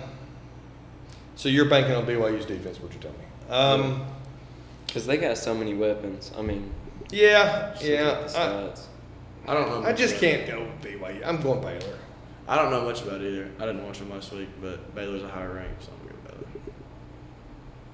so 1.35 1.49
you're 1.49 1.65
banking 1.69 1.95
on 1.95 2.05
BYU's 2.05 2.45
defense, 2.45 2.79
what 2.79 2.91
you're 2.93 3.01
telling 3.01 3.17
me? 3.17 3.25
Um, 3.49 4.05
Because 4.87 5.05
they 5.07 5.17
got 5.17 5.37
so 5.37 5.53
many 5.53 5.73
weapons. 5.73 6.31
I 6.37 6.41
mean, 6.41 6.71
yeah, 7.11 7.71
just 7.73 7.85
yeah. 7.85 8.27
I. 8.35 8.71
I 9.47 9.53
don't 9.53 9.69
know. 9.69 9.87
I 9.87 9.93
just 9.93 10.15
about 10.15 10.21
can't 10.21 10.47
go 10.47 10.61
with 10.61 10.81
BYU. 10.81 11.21
I'm 11.25 11.39
going 11.41 11.61
Baylor. 11.61 11.97
I 12.47 12.55
don't 12.55 12.71
know 12.71 12.81
much 12.83 13.01
about 13.03 13.21
either. 13.21 13.49
I 13.59 13.65
didn't 13.67 13.85
watch 13.85 13.99
them 13.99 14.09
last 14.09 14.31
week, 14.31 14.49
but 14.61 14.93
Baylor's 14.95 15.23
a 15.23 15.27
higher 15.27 15.53
rank, 15.53 15.71
so 15.79 15.91
I'm 15.91 16.07
going 16.07 16.45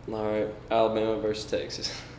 Baylor. 0.08 0.20
All 0.26 0.32
right, 0.32 0.50
Alabama 0.72 1.18
versus 1.20 1.50
Texas. 1.50 1.94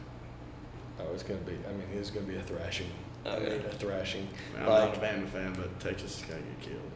Oh, 1.01 1.13
it's 1.15 1.23
gonna 1.25 1.41
be. 1.41 1.53
I 1.69 1.73
mean, 1.73 1.87
it's 1.99 2.11
gonna 2.11 2.27
be 2.27 2.37
a 2.37 2.43
thrashing. 2.43 2.87
I 3.27 3.31
Okay. 3.31 3.57
mean, 3.57 3.67
a 3.67 3.71
thrashing. 3.71 4.29
I 4.55 4.59
mean, 4.61 4.69
I'm 4.69 4.73
Like, 4.91 5.03
not 5.03 5.03
a 5.03 5.07
Bama 5.17 5.29
fan, 5.29 5.53
but 5.55 5.81
Texas 5.81 6.19
is 6.19 6.23
going 6.27 6.41
to 6.41 6.49
get 6.49 6.61
killed. 6.61 6.91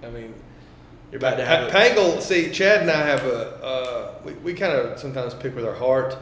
So. 0.00 0.08
I 0.08 0.10
mean, 0.10 0.34
You're 1.12 1.18
about 1.18 1.36
to 1.36 1.44
Pa- 1.44 1.48
have 1.50 1.68
it. 1.68 1.72
Pangle. 1.72 2.20
See, 2.20 2.50
Chad 2.50 2.80
and 2.80 2.90
I 2.90 3.06
have 3.06 3.22
a. 3.24 3.62
Uh, 3.64 4.14
we 4.24 4.32
we 4.32 4.54
kind 4.54 4.72
of 4.72 4.98
sometimes 4.98 5.34
pick 5.34 5.54
with 5.54 5.64
our 5.64 5.74
heart. 5.74 6.16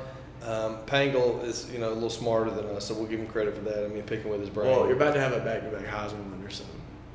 Um, 0.47 0.79
Pangle 0.87 1.43
is 1.45 1.71
you 1.73 1.79
know 1.79 1.91
a 1.93 1.95
little 1.95 2.11
smarter 2.11 2.51
than 2.51 2.67
us, 2.77 2.87
so 2.87 2.95
we'll 2.95 3.07
give 3.07 3.21
him 3.21 3.27
credit 3.29 3.55
for 3.55 3.63
that. 3.63 3.85
I 3.85 3.89
mean, 3.89 4.03
picking 4.03 4.31
with 4.31 4.41
his 4.41 4.51
brain. 4.51 4.69
Well, 4.71 4.87
you're 4.87 4.97
about 4.97 5.15
to 5.15 5.21
have 5.21 5.33
a 5.33 5.39
back-to-back 5.41 5.87
Heisman 5.87 6.31
winner 6.33 6.51
soon. 6.51 6.67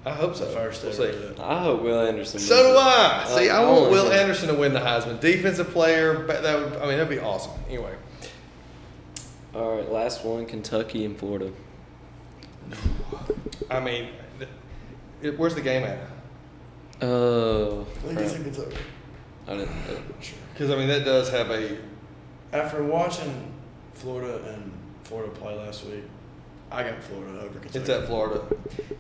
I 0.05 0.11
hope 0.11 0.35
so. 0.35 0.45
First 0.45 0.83
We'll 0.85 0.93
ever. 1.03 1.35
see. 1.35 1.41
I 1.41 1.61
hope 1.61 1.81
Will 1.81 1.99
Anderson. 1.99 2.39
So 2.39 2.55
wins 2.55 2.67
do 2.67 2.73
it. 2.73 2.77
I. 2.81 3.25
See, 3.27 3.49
I, 3.49 3.57
I 3.61 3.65
want 3.65 3.81
want 3.81 3.91
Will. 3.91 4.11
Anderson 4.13 4.47
to 4.47 4.53
win 4.55 4.73
the 4.73 4.79
Heisman. 4.79 5.19
Defensive 5.19 5.69
player. 5.71 6.19
but 6.25 6.43
That 6.43 6.57
would. 6.59 6.73
I 6.77 6.87
mean, 6.87 6.97
that'd 6.97 7.09
be 7.09 7.19
awesome. 7.19 7.51
Anyway. 7.67 7.93
All 9.53 9.75
right, 9.75 9.91
last 9.91 10.23
one: 10.23 10.45
Kentucky 10.45 11.03
and 11.03 11.17
Florida. 11.17 11.51
I 13.69 13.79
mean, 13.81 14.09
it, 15.21 15.37
where's 15.37 15.55
the 15.55 15.61
game 15.61 15.83
at? 15.83 15.99
Oh, 17.01 17.81
I 17.81 18.07
think 18.07 18.19
it's 18.19 18.33
in 18.35 18.43
Kentucky. 18.43 18.77
I 19.47 19.57
didn't. 19.57 19.69
uh, 19.69 19.99
Because 20.53 20.71
I 20.71 20.75
mean, 20.75 20.87
that 20.87 21.03
does 21.05 21.29
have 21.31 21.49
a. 21.51 21.77
After 22.53 22.83
watching 22.83 23.51
Florida 23.93 24.53
and 24.53 24.71
Florida 25.03 25.31
play 25.33 25.55
last 25.55 25.85
week, 25.85 26.03
I 26.71 26.83
got 26.83 27.01
Florida 27.01 27.39
over 27.39 27.59
Kentucky. 27.59 27.79
It's 27.79 27.89
at 27.89 28.07
Florida. 28.07 28.43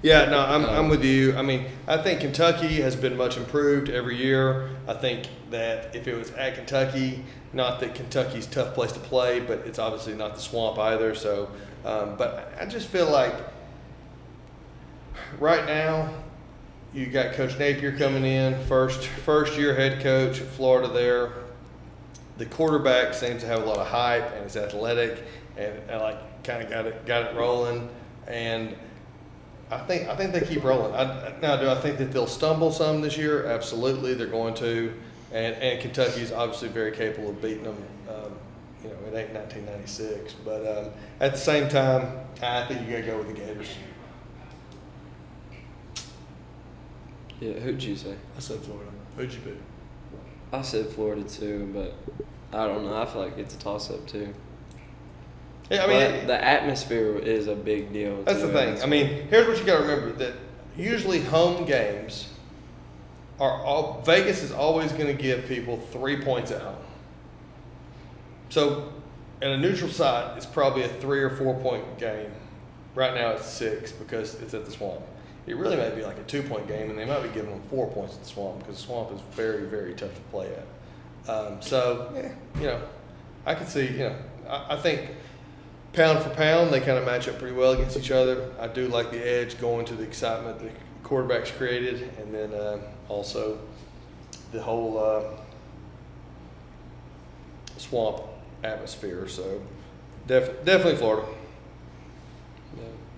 Yeah, 0.01 0.29
no, 0.29 0.39
I'm, 0.39 0.65
I'm 0.65 0.89
with 0.89 1.03
you. 1.03 1.35
I 1.35 1.41
mean, 1.41 1.65
I 1.87 1.97
think 1.97 2.21
Kentucky 2.21 2.81
has 2.81 2.95
been 2.95 3.17
much 3.17 3.35
improved 3.35 3.89
every 3.89 4.15
year. 4.15 4.69
I 4.87 4.93
think 4.93 5.27
that 5.49 5.93
if 5.95 6.07
it 6.07 6.15
was 6.15 6.31
at 6.31 6.55
Kentucky, 6.55 7.23
not 7.51 7.79
that 7.81 7.93
Kentucky's 7.93 8.45
tough 8.45 8.73
place 8.73 8.93
to 8.93 8.99
play, 8.99 9.41
but 9.41 9.59
it's 9.59 9.79
obviously 9.79 10.13
not 10.13 10.35
the 10.35 10.41
swamp 10.41 10.77
either. 10.77 11.13
So, 11.13 11.49
um, 11.83 12.15
but 12.17 12.53
I 12.59 12.65
just 12.65 12.87
feel 12.87 13.09
like 13.09 13.35
right 15.39 15.65
now, 15.65 16.13
you 16.93 17.07
got 17.07 17.33
Coach 17.33 17.59
Napier 17.59 17.97
coming 17.97 18.23
in, 18.23 18.63
first 18.65 19.05
first 19.05 19.57
year 19.57 19.75
head 19.75 20.01
coach 20.01 20.39
at 20.39 20.47
Florida 20.47 20.87
there. 20.87 21.33
The 22.37 22.45
quarterback 22.45 23.13
seems 23.13 23.41
to 23.41 23.47
have 23.47 23.63
a 23.63 23.65
lot 23.65 23.77
of 23.77 23.87
hype 23.87 24.33
and 24.35 24.45
is 24.45 24.55
athletic 24.55 25.23
and, 25.57 25.73
and 25.89 26.01
like 26.01 26.43
kind 26.43 26.63
of 26.63 26.69
got 26.69 26.85
it 26.85 27.05
got 27.05 27.31
it 27.31 27.35
rolling. 27.35 27.89
And 28.27 28.75
I 29.69 29.77
think 29.79 30.07
I 30.07 30.15
think 30.15 30.33
they 30.33 30.41
keep 30.41 30.63
rolling. 30.63 30.93
I, 30.93 31.33
now, 31.41 31.57
do 31.57 31.69
I 31.69 31.75
think 31.75 31.97
that 31.97 32.11
they'll 32.11 32.27
stumble 32.27 32.71
some 32.71 33.01
this 33.01 33.17
year? 33.17 33.45
Absolutely, 33.45 34.13
they're 34.13 34.27
going 34.27 34.53
to. 34.55 34.93
And 35.31 35.55
and 35.55 35.81
Kentucky 35.81 36.21
is 36.21 36.31
obviously 36.31 36.69
very 36.69 36.91
capable 36.91 37.29
of 37.29 37.41
beating 37.41 37.63
them. 37.63 37.83
Um, 38.07 38.33
you 38.83 38.89
know, 38.89 38.95
it 39.07 39.19
ain't 39.19 39.33
1996, 39.33 40.33
but 40.45 40.65
um, 40.65 40.91
at 41.19 41.31
the 41.33 41.37
same 41.37 41.67
time, 41.67 42.19
I 42.41 42.65
think 42.65 42.87
you 42.87 42.93
got 42.93 43.01
to 43.01 43.07
go 43.07 43.17
with 43.17 43.27
the 43.27 43.33
Gators. 43.33 43.69
Yeah, 47.39 47.53
who'd 47.53 47.83
you 47.83 47.95
say? 47.95 48.15
I 48.35 48.39
said 48.39 48.59
Florida. 48.61 48.91
Who'd 49.15 49.33
you 49.33 49.39
pick? 49.41 49.57
I 50.51 50.61
said 50.61 50.87
Florida 50.87 51.23
too, 51.23 51.69
but 51.73 51.93
I 52.57 52.67
don't 52.67 52.85
know. 52.85 53.01
I 53.01 53.05
feel 53.05 53.21
like 53.21 53.37
it's 53.37 53.55
a 53.55 53.59
toss 53.59 53.89
up 53.91 54.07
too. 54.07 54.33
Yeah, 55.69 55.83
I 55.83 55.87
mean, 55.87 56.01
it- 56.01 56.27
the 56.27 56.41
atmosphere 56.41 57.17
is 57.17 57.47
a 57.47 57.55
big 57.55 57.91
deal. 57.91 58.23
That's 58.23 58.39
too. 58.39 58.47
the 58.47 58.53
thing. 58.53 58.81
I 58.81 58.85
mean, 58.85 59.27
here's 59.29 59.47
what 59.47 59.57
you 59.57 59.65
got 59.65 59.77
to 59.77 59.81
remember: 59.81 60.11
that 60.13 60.33
usually 60.77 61.19
home 61.21 61.65
games 61.65 62.29
are 63.39 63.61
all 63.63 64.01
Vegas 64.05 64.41
is 64.41 64.51
always 64.51 64.91
going 64.91 65.07
to 65.07 65.21
give 65.21 65.45
people 65.47 65.77
three 65.91 66.21
points 66.21 66.51
at 66.51 66.61
home. 66.61 66.75
So, 68.49 68.93
in 69.41 69.51
a 69.51 69.57
neutral 69.57 69.91
site, 69.91 70.37
it's 70.37 70.45
probably 70.45 70.83
a 70.83 70.87
three 70.87 71.19
or 71.21 71.29
four 71.29 71.53
point 71.59 71.99
game. 71.99 72.31
Right 72.95 73.13
now, 73.13 73.31
it's 73.31 73.45
six 73.45 73.91
because 73.91 74.41
it's 74.41 74.53
at 74.53 74.65
the 74.65 74.71
Swamp. 74.71 75.01
It 75.47 75.55
really 75.55 75.77
might 75.77 75.95
be 75.95 76.03
like 76.03 76.19
a 76.19 76.23
two 76.23 76.43
point 76.43 76.67
game, 76.67 76.89
and 76.89 76.99
they 76.99 77.05
might 77.05 77.23
be 77.23 77.29
giving 77.29 77.51
them 77.51 77.61
four 77.69 77.89
points 77.89 78.15
at 78.15 78.23
the 78.23 78.27
Swamp 78.27 78.59
because 78.59 78.75
the 78.75 78.81
Swamp 78.81 79.11
is 79.13 79.21
very, 79.31 79.65
very 79.65 79.93
tough 79.93 80.13
to 80.13 80.21
play 80.29 80.49
at. 80.53 81.29
Um, 81.29 81.61
so, 81.61 82.11
yeah, 82.13 82.31
you 82.59 82.67
know, 82.67 82.81
I 83.45 83.55
could 83.55 83.67
see, 83.67 83.87
you 83.87 83.99
know, 83.99 84.15
I, 84.49 84.75
I 84.75 84.77
think 84.77 85.09
pound 85.93 86.19
for 86.19 86.29
pound, 86.31 86.71
they 86.71 86.79
kind 86.79 86.97
of 86.97 87.05
match 87.05 87.27
up 87.29 87.39
pretty 87.39 87.55
well 87.55 87.71
against 87.71 87.97
each 87.97 88.11
other. 88.11 88.51
I 88.59 88.67
do 88.67 88.87
like 88.87 89.09
the 89.09 89.25
edge 89.25 89.59
going 89.59 89.85
to 89.85 89.95
the 89.95 90.03
excitement 90.03 90.59
the 90.59 90.69
quarterbacks 91.07 91.55
created, 91.57 92.11
and 92.19 92.33
then 92.33 92.53
uh, 92.53 92.79
also 93.07 93.59
the 94.51 94.61
whole 94.61 94.97
uh, 94.99 95.23
swamp 97.77 98.21
atmosphere. 98.63 99.27
So 99.27 99.61
def- 100.27 100.65
definitely 100.65 100.97
Florida. 100.97 101.27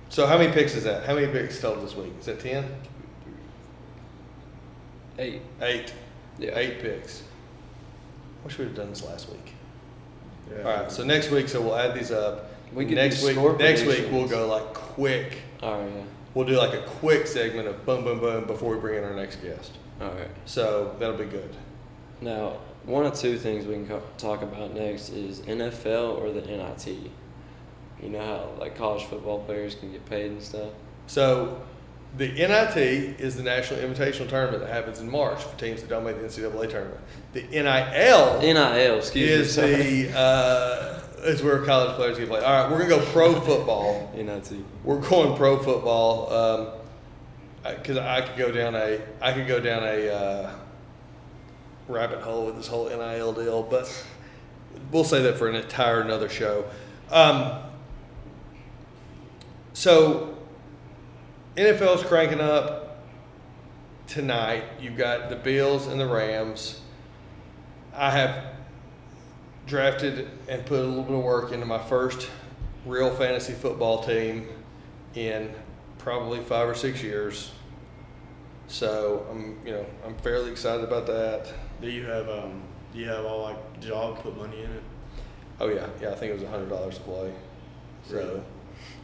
Yeah. 0.10 0.16
So 0.16 0.26
how 0.28 0.38
many 0.38 0.52
picks 0.52 0.76
is 0.76 0.84
that? 0.84 1.06
How 1.06 1.16
many 1.16 1.28
picks 1.28 1.60
total 1.62 1.84
this 1.84 1.96
week? 1.96 2.14
Is 2.20 2.26
that 2.26 2.40
ten? 2.40 2.66
Eight. 5.18 5.42
Eight. 5.62 5.94
Yeah. 6.38 6.58
Eight 6.58 6.80
picks. 6.82 7.24
I 8.42 8.46
wish 8.46 8.58
we'd 8.58 8.66
have 8.66 8.76
done 8.76 8.90
this 8.90 9.04
last 9.04 9.30
week. 9.30 9.54
Yeah. 10.52 10.58
All 10.64 10.82
right. 10.84 10.92
So 10.92 11.04
next 11.04 11.30
week, 11.30 11.48
so 11.50 11.62
we'll 11.62 11.76
add 11.76 11.94
these 11.94 12.12
up. 12.12 12.52
We 12.74 12.86
could 12.86 12.96
next 12.96 13.24
week. 13.24 13.38
Next 13.60 13.84
week 13.86 14.08
we'll 14.12 14.28
go 14.28 14.48
like 14.48 14.74
quick. 14.74 15.40
All 15.62 15.80
right. 15.82 15.92
Yeah. 15.94 16.04
We'll 16.34 16.46
do 16.46 16.58
like 16.58 16.74
a 16.74 16.84
quick 16.84 17.26
segment 17.28 17.68
of 17.68 17.86
boom, 17.86 18.04
boom, 18.04 18.20
boom 18.20 18.46
before 18.46 18.74
we 18.76 18.80
bring 18.80 18.98
in 19.00 19.04
our 19.04 19.16
next 19.16 19.38
guest. 19.38 19.74
All 20.00 20.10
right. 20.10 20.30
So 20.46 20.96
that'll 21.00 21.18
be 21.18 21.26
good. 21.26 21.56
Now, 22.22 22.58
one 22.86 23.06
or 23.06 23.12
two 23.12 23.38
things 23.38 23.66
we 23.66 23.74
can 23.74 23.88
co- 23.88 24.04
talk 24.18 24.42
about 24.42 24.74
next 24.74 25.10
is 25.10 25.42
NFL 25.42 26.18
or 26.22 26.32
the 26.32 26.42
NIT. 26.42 27.12
You 28.02 28.10
know 28.10 28.26
how 28.26 28.60
like 28.60 28.78
college 28.78 29.04
football 29.04 29.40
players 29.40 29.76
can 29.76 29.92
get 29.92 30.06
paid 30.06 30.32
and 30.32 30.42
stuff. 30.42 30.70
So 31.08 31.62
the 32.18 32.28
NIT 32.28 32.78
is 33.20 33.36
the 33.36 33.44
National 33.44 33.80
Invitational 33.82 34.28
Tournament 34.30 34.64
that 34.64 34.74
happens 34.74 35.00
in 35.00 35.10
March 35.10 35.44
for 35.44 35.58
teams 35.60 35.82
that 35.82 35.90
don't 35.90 36.04
make 36.04 36.18
the 36.20 36.28
NCAA 36.28 36.70
tournament. 36.70 37.02
The 37.34 37.44
NIL 37.44 38.42
NIL, 38.42 38.98
excuse 38.98 39.58
is 39.58 39.58
me. 39.58 40.04
the 40.04 40.18
uh, 40.18 41.02
is 41.24 41.44
where 41.44 41.64
college 41.64 41.96
players 41.96 42.18
get 42.18 42.30
played. 42.30 42.44
All 42.44 42.64
right, 42.64 42.72
we're 42.72 42.80
gonna 42.80 43.02
go 43.02 43.06
pro 43.12 43.40
football. 43.40 44.12
NIT. 44.16 44.54
We're 44.84 45.02
going 45.02 45.36
pro 45.38 45.62
football 45.62 46.80
because 47.64 47.98
I, 47.98 48.22
could 48.22 48.38
go 48.38 48.52
down 48.52 48.76
a 48.76 49.02
I 49.22 49.34
could 49.34 49.48
go 49.48 49.60
down 49.60 49.84
a 49.84 50.10
uh, 50.10 50.52
rabbit 51.88 52.22
hole 52.22 52.46
with 52.46 52.56
this 52.56 52.68
whole 52.68 52.88
NIL 52.90 53.34
deal, 53.34 53.64
but 53.64 54.06
we'll 54.92 55.04
say 55.04 55.22
that 55.24 55.38
for 55.38 55.48
an 55.48 55.56
entire 55.56 56.02
another 56.02 56.30
show. 56.30 56.66
Um, 57.12 57.60
so 59.74 60.38
NFL's 61.56 62.04
cranking 62.04 62.42
up 62.42 63.04
tonight. 64.08 64.64
You've 64.80 64.98
got 64.98 65.30
the 65.30 65.36
Bills 65.36 65.88
and 65.88 66.00
the 66.00 66.08
Rams. 66.08 66.82
I 67.94 68.12
have 68.12 68.44
drafted 69.66 70.30
and 70.48 70.66
put 70.66 70.80
a 70.80 70.84
little 70.84 71.04
bit 71.04 71.16
of 71.16 71.24
work 71.24 71.52
into 71.52 71.66
my 71.66 71.78
first 71.78 72.30
real 72.86 73.14
fantasy 73.14 73.54
football 73.54 74.04
team 74.04 74.48
in 75.16 75.54
probably 75.98 76.40
five 76.44 76.68
or 76.68 76.76
six 76.76 77.04
years. 77.04 77.52
So 78.68 79.26
I'm, 79.30 79.60
you 79.66 79.74
know, 79.74 79.86
I'm 80.06 80.16
fairly 80.18 80.52
excited 80.52 80.84
about 80.84 81.08
that. 81.08 81.52
Do 81.82 81.90
you 81.90 82.06
have 82.06 82.30
um? 82.30 82.62
Do 82.94 83.00
you 83.00 83.08
have 83.08 83.26
all 83.26 83.44
like? 83.44 83.80
Did 83.80 83.90
y'all 83.90 84.16
put 84.16 84.38
money 84.38 84.64
in 84.64 84.72
it? 84.72 84.84
Oh 85.60 85.68
yeah, 85.68 85.88
yeah. 86.02 86.12
I 86.12 86.16
think 86.16 86.32
it 86.32 86.34
was 86.34 86.44
a 86.44 86.50
hundred 86.50 86.70
dollars 86.70 86.96
to 86.96 87.02
play. 87.02 87.34
So 88.08 88.16
Really? 88.16 88.42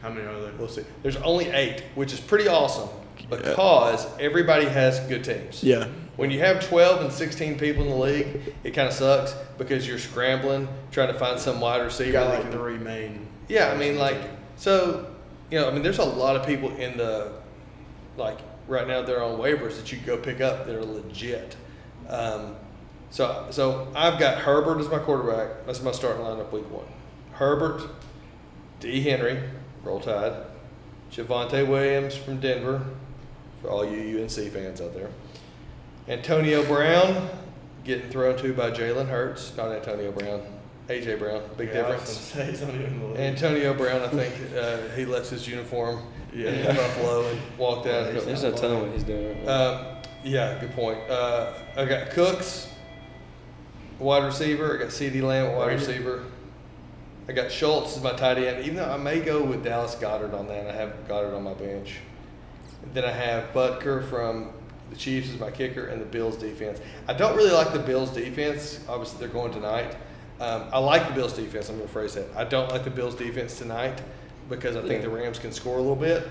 How 0.02 0.10
many 0.10 0.26
are 0.26 0.40
there? 0.40 0.52
we'll 0.58 0.68
see. 0.68 0.84
There's 1.02 1.16
only 1.16 1.46
eight, 1.48 1.82
which 1.94 2.12
is 2.12 2.20
pretty 2.20 2.48
awesome 2.48 2.88
because 3.28 4.06
everybody 4.18 4.66
has 4.66 5.00
good 5.00 5.24
teams. 5.24 5.62
Yeah. 5.62 5.88
When 6.16 6.30
you 6.30 6.40
have 6.40 6.66
12 6.66 7.02
and 7.02 7.12
16 7.12 7.58
people 7.58 7.82
in 7.82 7.90
the 7.90 7.96
league, 7.96 8.54
it 8.64 8.70
kind 8.70 8.88
of 8.88 8.94
sucks 8.94 9.34
because 9.58 9.86
you're 9.86 9.98
scrambling 9.98 10.68
trying 10.90 11.12
to 11.12 11.18
find 11.18 11.38
some 11.38 11.60
wide 11.60 11.82
receiver. 11.82 12.06
You 12.06 12.12
got 12.12 12.44
like 12.44 12.52
three 12.52 12.78
main. 12.78 13.26
Yeah, 13.48 13.70
I 13.70 13.76
mean, 13.76 13.98
like, 13.98 14.18
so, 14.56 15.14
you 15.50 15.58
know, 15.58 15.68
I 15.68 15.72
mean, 15.72 15.82
there's 15.82 15.98
a 15.98 16.04
lot 16.04 16.36
of 16.36 16.46
people 16.46 16.74
in 16.76 16.96
the, 16.96 17.32
like, 18.16 18.38
right 18.66 18.86
now 18.88 19.02
they're 19.02 19.22
on 19.22 19.38
waivers 19.38 19.76
that 19.76 19.92
you 19.92 19.98
go 19.98 20.16
pick 20.16 20.40
up 20.40 20.66
that 20.66 20.74
are 20.74 20.84
legit. 20.84 21.56
Um, 22.08 22.56
so, 23.10 23.46
so 23.50 23.92
I've 23.94 24.18
got 24.18 24.38
Herbert 24.38 24.78
as 24.80 24.88
my 24.88 24.98
quarterback. 24.98 25.66
That's 25.66 25.82
my 25.82 25.92
starting 25.92 26.22
lineup 26.22 26.50
week 26.50 26.70
one. 26.70 26.86
Herbert, 27.32 27.82
D. 28.80 29.02
Henry, 29.02 29.42
roll 29.86 30.00
tide, 30.00 30.34
Javonte 31.12 31.66
Williams 31.66 32.16
from 32.16 32.40
Denver, 32.40 32.84
for 33.62 33.70
all 33.70 33.84
you 33.88 34.20
UNC 34.20 34.30
fans 34.52 34.80
out 34.80 34.92
there. 34.94 35.08
Antonio 36.08 36.64
Brown, 36.64 37.28
getting 37.84 38.10
thrown 38.10 38.36
to 38.38 38.52
by 38.52 38.70
Jalen 38.70 39.08
Hurts, 39.08 39.56
not 39.56 39.72
Antonio 39.72 40.10
Brown, 40.12 40.42
AJ 40.88 41.18
Brown, 41.18 41.42
big 41.56 41.68
Yeah, 41.68 41.86
I 41.86 41.90
difference. 41.92 42.10
say, 42.10 42.44
he's 42.50 42.60
not 42.62 42.70
even 42.74 42.86
in 42.86 42.98
the 43.00 43.06
league. 43.06 43.16
Antonio 43.18 43.74
Brown, 43.74 44.02
I 44.02 44.08
think 44.08 44.34
uh, 44.56 44.78
he 44.96 45.04
left 45.04 45.30
his 45.30 45.46
uniform 45.48 46.02
Yeah. 46.34 46.48
in 46.50 46.76
Buffalo 46.76 47.26
and 47.28 47.40
walked 47.56 47.86
out. 47.86 48.12
Yeah, 48.12 48.20
There's 48.20 48.42
no 48.42 48.52
telling 48.52 48.82
what 48.82 48.90
he's 48.92 49.04
doing. 49.04 49.28
Right 49.28 49.44
now. 49.44 49.70
Um, 49.72 49.86
yeah, 50.24 50.58
good 50.60 50.72
point. 50.72 50.98
Uh, 51.08 51.52
I 51.76 51.84
got 51.84 52.10
Cooks, 52.10 52.68
wide 54.00 54.24
receiver. 54.24 54.74
I 54.76 54.78
got 54.82 54.88
CeeDee 54.88 55.22
Lamb, 55.22 55.54
wide 55.56 55.68
Brandin. 55.68 55.74
receiver. 55.78 56.24
I 57.28 57.32
got 57.32 57.50
Schultz 57.50 57.96
as 57.96 58.02
my 58.02 58.12
tight 58.12 58.38
end. 58.38 58.64
Even 58.64 58.76
though 58.76 58.90
I 58.90 58.96
may 58.96 59.20
go 59.20 59.42
with 59.42 59.64
Dallas 59.64 59.94
Goedert 59.96 60.32
on 60.32 60.46
that, 60.48 60.68
I 60.68 60.72
have 60.72 60.90
Goedert 61.08 61.34
on 61.34 61.42
my 61.42 61.54
bench. 61.54 61.98
Then 62.94 63.04
I 63.04 63.10
have 63.10 63.52
Butker 63.52 64.08
from 64.08 64.50
the 64.90 64.96
Chiefs 64.96 65.30
as 65.30 65.40
my 65.40 65.50
kicker 65.50 65.86
and 65.86 66.00
the 66.00 66.06
Bills 66.06 66.36
defense. 66.36 66.80
I 67.08 67.14
don't 67.14 67.36
really 67.36 67.50
like 67.50 67.72
the 67.72 67.80
Bills 67.80 68.10
defense. 68.10 68.80
Obviously, 68.88 69.18
they're 69.18 69.28
going 69.28 69.52
tonight. 69.52 69.96
Um, 70.38 70.64
I 70.72 70.78
like 70.78 71.08
the 71.08 71.14
Bills 71.14 71.32
defense. 71.32 71.68
I'm 71.68 71.76
going 71.76 71.88
to 71.88 71.92
phrase 71.92 72.14
that. 72.14 72.26
I 72.36 72.44
don't 72.44 72.70
like 72.70 72.84
the 72.84 72.90
Bills 72.90 73.16
defense 73.16 73.58
tonight 73.58 74.00
because 74.48 74.76
I 74.76 74.80
think 74.82 74.92
Yeah. 75.02 75.08
the 75.08 75.08
Rams 75.08 75.40
can 75.40 75.50
score 75.50 75.78
a 75.78 75.80
little 75.80 75.96
bit. 75.96 76.28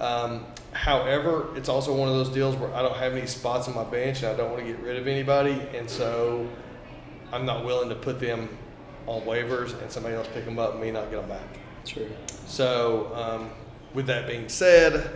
Um, 0.00 0.46
however, 0.72 1.48
it's 1.54 1.68
also 1.68 1.94
one 1.94 2.08
of 2.08 2.14
those 2.14 2.30
deals 2.30 2.56
where 2.56 2.74
I 2.74 2.82
don't 2.82 2.96
have 2.96 3.12
any 3.12 3.26
spots 3.26 3.68
on 3.68 3.74
my 3.76 3.84
bench 3.84 4.22
and 4.24 4.32
I 4.32 4.36
don't 4.36 4.50
want 4.50 4.66
to 4.66 4.72
get 4.72 4.80
rid 4.80 4.96
of 4.96 5.06
anybody, 5.06 5.52
and 5.76 5.88
so 5.88 6.48
I'm 7.32 7.46
not 7.46 7.64
willing 7.64 7.88
to 7.90 7.94
put 7.94 8.18
them 8.18 8.48
on 9.06 9.22
waivers 9.22 9.80
and 9.80 9.90
somebody 9.90 10.14
else 10.14 10.28
pick 10.32 10.44
them 10.44 10.58
up 10.58 10.72
and 10.72 10.80
me 10.80 10.90
not 10.90 11.10
get 11.10 11.20
them 11.20 11.28
back. 11.28 11.58
True. 11.84 12.08
So, 12.46 13.12
um, 13.14 13.50
with 13.94 14.06
that 14.06 14.26
being 14.26 14.48
said, 14.48 15.10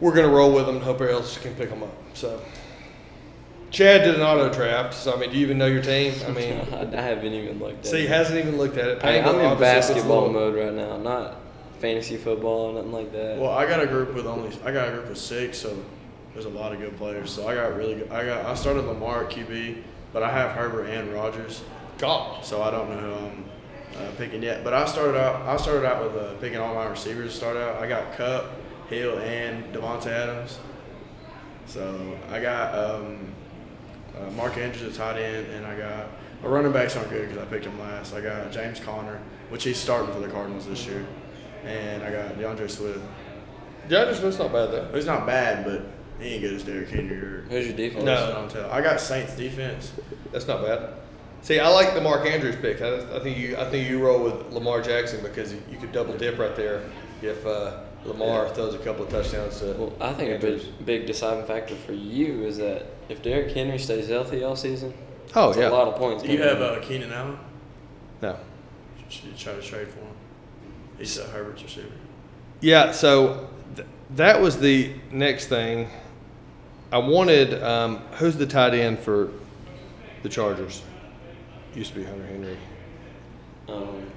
we're 0.00 0.14
going 0.14 0.28
to 0.28 0.34
roll 0.34 0.52
with 0.52 0.66
them 0.66 0.76
and 0.76 0.84
hope 0.84 0.96
everybody 0.96 1.16
else 1.16 1.38
can 1.38 1.54
pick 1.54 1.70
them 1.70 1.82
up. 1.82 1.94
So, 2.14 2.40
Chad 3.70 4.04
did 4.04 4.14
an 4.14 4.20
auto 4.22 4.52
draft. 4.52 4.94
So, 4.94 5.14
I 5.14 5.18
mean, 5.18 5.30
do 5.30 5.36
you 5.36 5.42
even 5.44 5.58
know 5.58 5.66
your 5.66 5.82
team? 5.82 6.14
I 6.26 6.30
mean, 6.30 6.60
I 6.72 7.00
haven't 7.00 7.32
even 7.32 7.58
looked 7.58 7.80
at 7.80 7.86
it. 7.86 7.88
see, 7.88 8.00
he 8.02 8.06
hasn't 8.06 8.38
even 8.38 8.56
looked 8.56 8.76
at 8.76 8.88
it. 8.88 9.04
I, 9.04 9.18
I'm 9.18 9.24
Pangle 9.24 9.40
in 9.40 9.46
obviously 9.46 9.50
puts 9.50 9.58
a 9.58 9.94
basketball 9.94 10.30
mode 10.30 10.54
right 10.54 10.72
now, 10.72 10.96
not 10.96 11.36
fantasy 11.84 12.16
football, 12.16 12.70
or 12.70 12.74
nothing 12.74 12.92
like 12.92 13.12
that. 13.12 13.38
Well, 13.38 13.50
I 13.50 13.66
got 13.66 13.82
a 13.82 13.86
group 13.86 14.14
with 14.14 14.26
only 14.26 14.56
I 14.64 14.72
got 14.72 14.88
a 14.88 14.92
group 14.92 15.10
of 15.10 15.18
six, 15.18 15.58
so 15.58 15.76
there's 16.32 16.46
a 16.46 16.50
lot 16.50 16.72
of 16.72 16.78
good 16.78 16.96
players. 16.96 17.30
So 17.30 17.46
I 17.46 17.54
got 17.54 17.76
really 17.76 17.96
good. 17.96 18.10
I 18.10 18.24
got 18.24 18.46
I 18.46 18.54
started 18.54 18.84
Lamar 18.86 19.24
at 19.24 19.30
QB, 19.30 19.82
but 20.12 20.22
I 20.22 20.30
have 20.30 20.52
Herbert 20.52 20.84
and 20.84 21.12
Rodgers, 21.12 21.62
God. 21.98 22.44
so 22.44 22.62
I 22.62 22.70
don't 22.70 22.88
know 22.90 22.98
who 22.98 23.14
I'm 23.26 23.44
uh, 23.96 24.10
picking 24.16 24.42
yet. 24.42 24.64
But 24.64 24.74
I 24.74 24.86
started 24.86 25.18
out 25.18 25.46
I 25.46 25.56
started 25.56 25.86
out 25.86 26.02
with 26.02 26.22
uh, 26.22 26.34
picking 26.34 26.58
all 26.58 26.74
my 26.74 26.86
receivers 26.86 27.32
to 27.32 27.36
start 27.36 27.56
out. 27.56 27.82
I 27.82 27.88
got 27.88 28.16
Kupp, 28.16 28.46
Hill, 28.88 29.18
and 29.18 29.72
Davante 29.74 30.06
Adams. 30.06 30.58
So 31.66 32.18
I 32.30 32.40
got 32.40 32.74
um, 32.74 33.32
uh, 34.18 34.30
Mark 34.32 34.56
Andrews 34.56 34.82
at 34.82 34.94
tight 34.94 35.20
end, 35.20 35.46
and 35.52 35.66
I 35.66 35.76
got 35.76 36.06
a 36.42 36.48
running 36.48 36.72
backs 36.72 36.96
aren't 36.96 37.10
good 37.10 37.28
because 37.28 37.42
I 37.42 37.46
picked 37.46 37.64
him 37.64 37.78
last. 37.80 38.14
I 38.14 38.20
got 38.20 38.52
James 38.52 38.80
Conner, 38.80 39.20
which 39.48 39.64
he's 39.64 39.78
starting 39.78 40.12
for 40.12 40.20
the 40.20 40.28
Cardinals 40.28 40.66
this 40.66 40.86
year, 40.86 41.06
and 41.64 42.02
I 42.02 42.10
got 42.10 42.38
D'Andre 42.38 42.68
Swift. 42.68 43.00
D'Andre 43.88 44.14
Swift's 44.14 44.38
not 44.38 44.52
bad, 44.52 44.70
though. 44.70 44.90
He's 44.94 45.06
not 45.06 45.26
bad, 45.26 45.64
but 45.64 45.86
he 46.20 46.34
ain't 46.34 46.42
good 46.42 46.54
as 46.54 46.62
Derrick 46.62 46.90
Henry 46.90 47.16
or 47.16 47.42
Who's 47.48 47.66
your 47.66 47.76
defense? 47.76 48.04
No. 48.04 48.48
Dontel. 48.48 48.70
I 48.70 48.80
got 48.80 49.00
Saints 49.00 49.34
defense. 49.36 49.92
That's 50.32 50.46
not 50.46 50.62
bad. 50.62 50.90
See, 51.44 51.58
I 51.60 51.68
like 51.68 51.92
the 51.92 52.00
Mark 52.00 52.26
Andrews 52.26 52.56
pick. 52.56 52.80
I, 52.80 53.16
I 53.16 53.20
think 53.20 53.36
you, 53.36 53.54
I 53.58 53.68
think 53.68 53.86
you 53.88 54.02
roll 54.02 54.22
with 54.24 54.50
Lamar 54.50 54.80
Jackson 54.80 55.22
because 55.22 55.52
you, 55.52 55.62
you 55.70 55.76
could 55.76 55.92
double 55.92 56.16
dip 56.16 56.38
right 56.38 56.56
there. 56.56 56.82
if 57.20 57.44
uh, 57.46 57.80
Lamar 58.06 58.48
throws 58.48 58.72
a 58.74 58.78
couple 58.78 59.04
of 59.04 59.10
touchdowns 59.10 59.60
to. 59.60 59.74
Well, 59.74 59.92
I 60.00 60.14
think 60.14 60.30
a 60.34 60.38
big, 60.38 60.62
big 60.86 61.06
deciding 61.06 61.44
factor 61.44 61.74
for 61.74 61.92
you 61.92 62.44
is 62.44 62.56
that 62.56 62.86
if 63.10 63.22
Derrick 63.22 63.54
Henry 63.54 63.78
stays 63.78 64.08
healthy 64.08 64.42
all 64.42 64.56
season, 64.56 64.94
Oh 65.34 65.54
yeah. 65.54 65.68
a 65.68 65.70
lot 65.70 65.86
of 65.88 65.96
points. 65.96 66.22
Do 66.22 66.32
you 66.32 66.40
have 66.42 66.56
in. 66.58 66.62
uh, 66.62 66.80
Keenan 66.82 67.12
Allen? 67.12 67.38
No. 68.22 68.38
Should 69.10 69.24
you 69.24 69.32
try 69.36 69.52
to 69.54 69.60
trade 69.60 69.88
for 69.88 69.98
him? 70.00 70.06
He's 70.96 71.18
a 71.18 71.24
Herbert's 71.26 71.62
receiver. 71.62 71.88
Yeah, 72.62 72.92
so 72.92 73.50
th- 73.76 73.86
that 74.16 74.40
was 74.40 74.60
the 74.60 74.94
next 75.10 75.48
thing. 75.48 75.88
I 76.90 76.98
wanted 76.98 77.62
um, 77.62 77.98
who's 78.18 78.36
the 78.36 78.46
tight 78.46 78.72
end 78.74 78.98
for 79.00 79.28
the 80.22 80.28
Chargers? 80.30 80.80
Used 81.74 81.92
to 81.94 82.00
be 82.00 82.04
Hunter 82.04 82.26
Henry. 82.26 82.56
Um, 83.68 84.10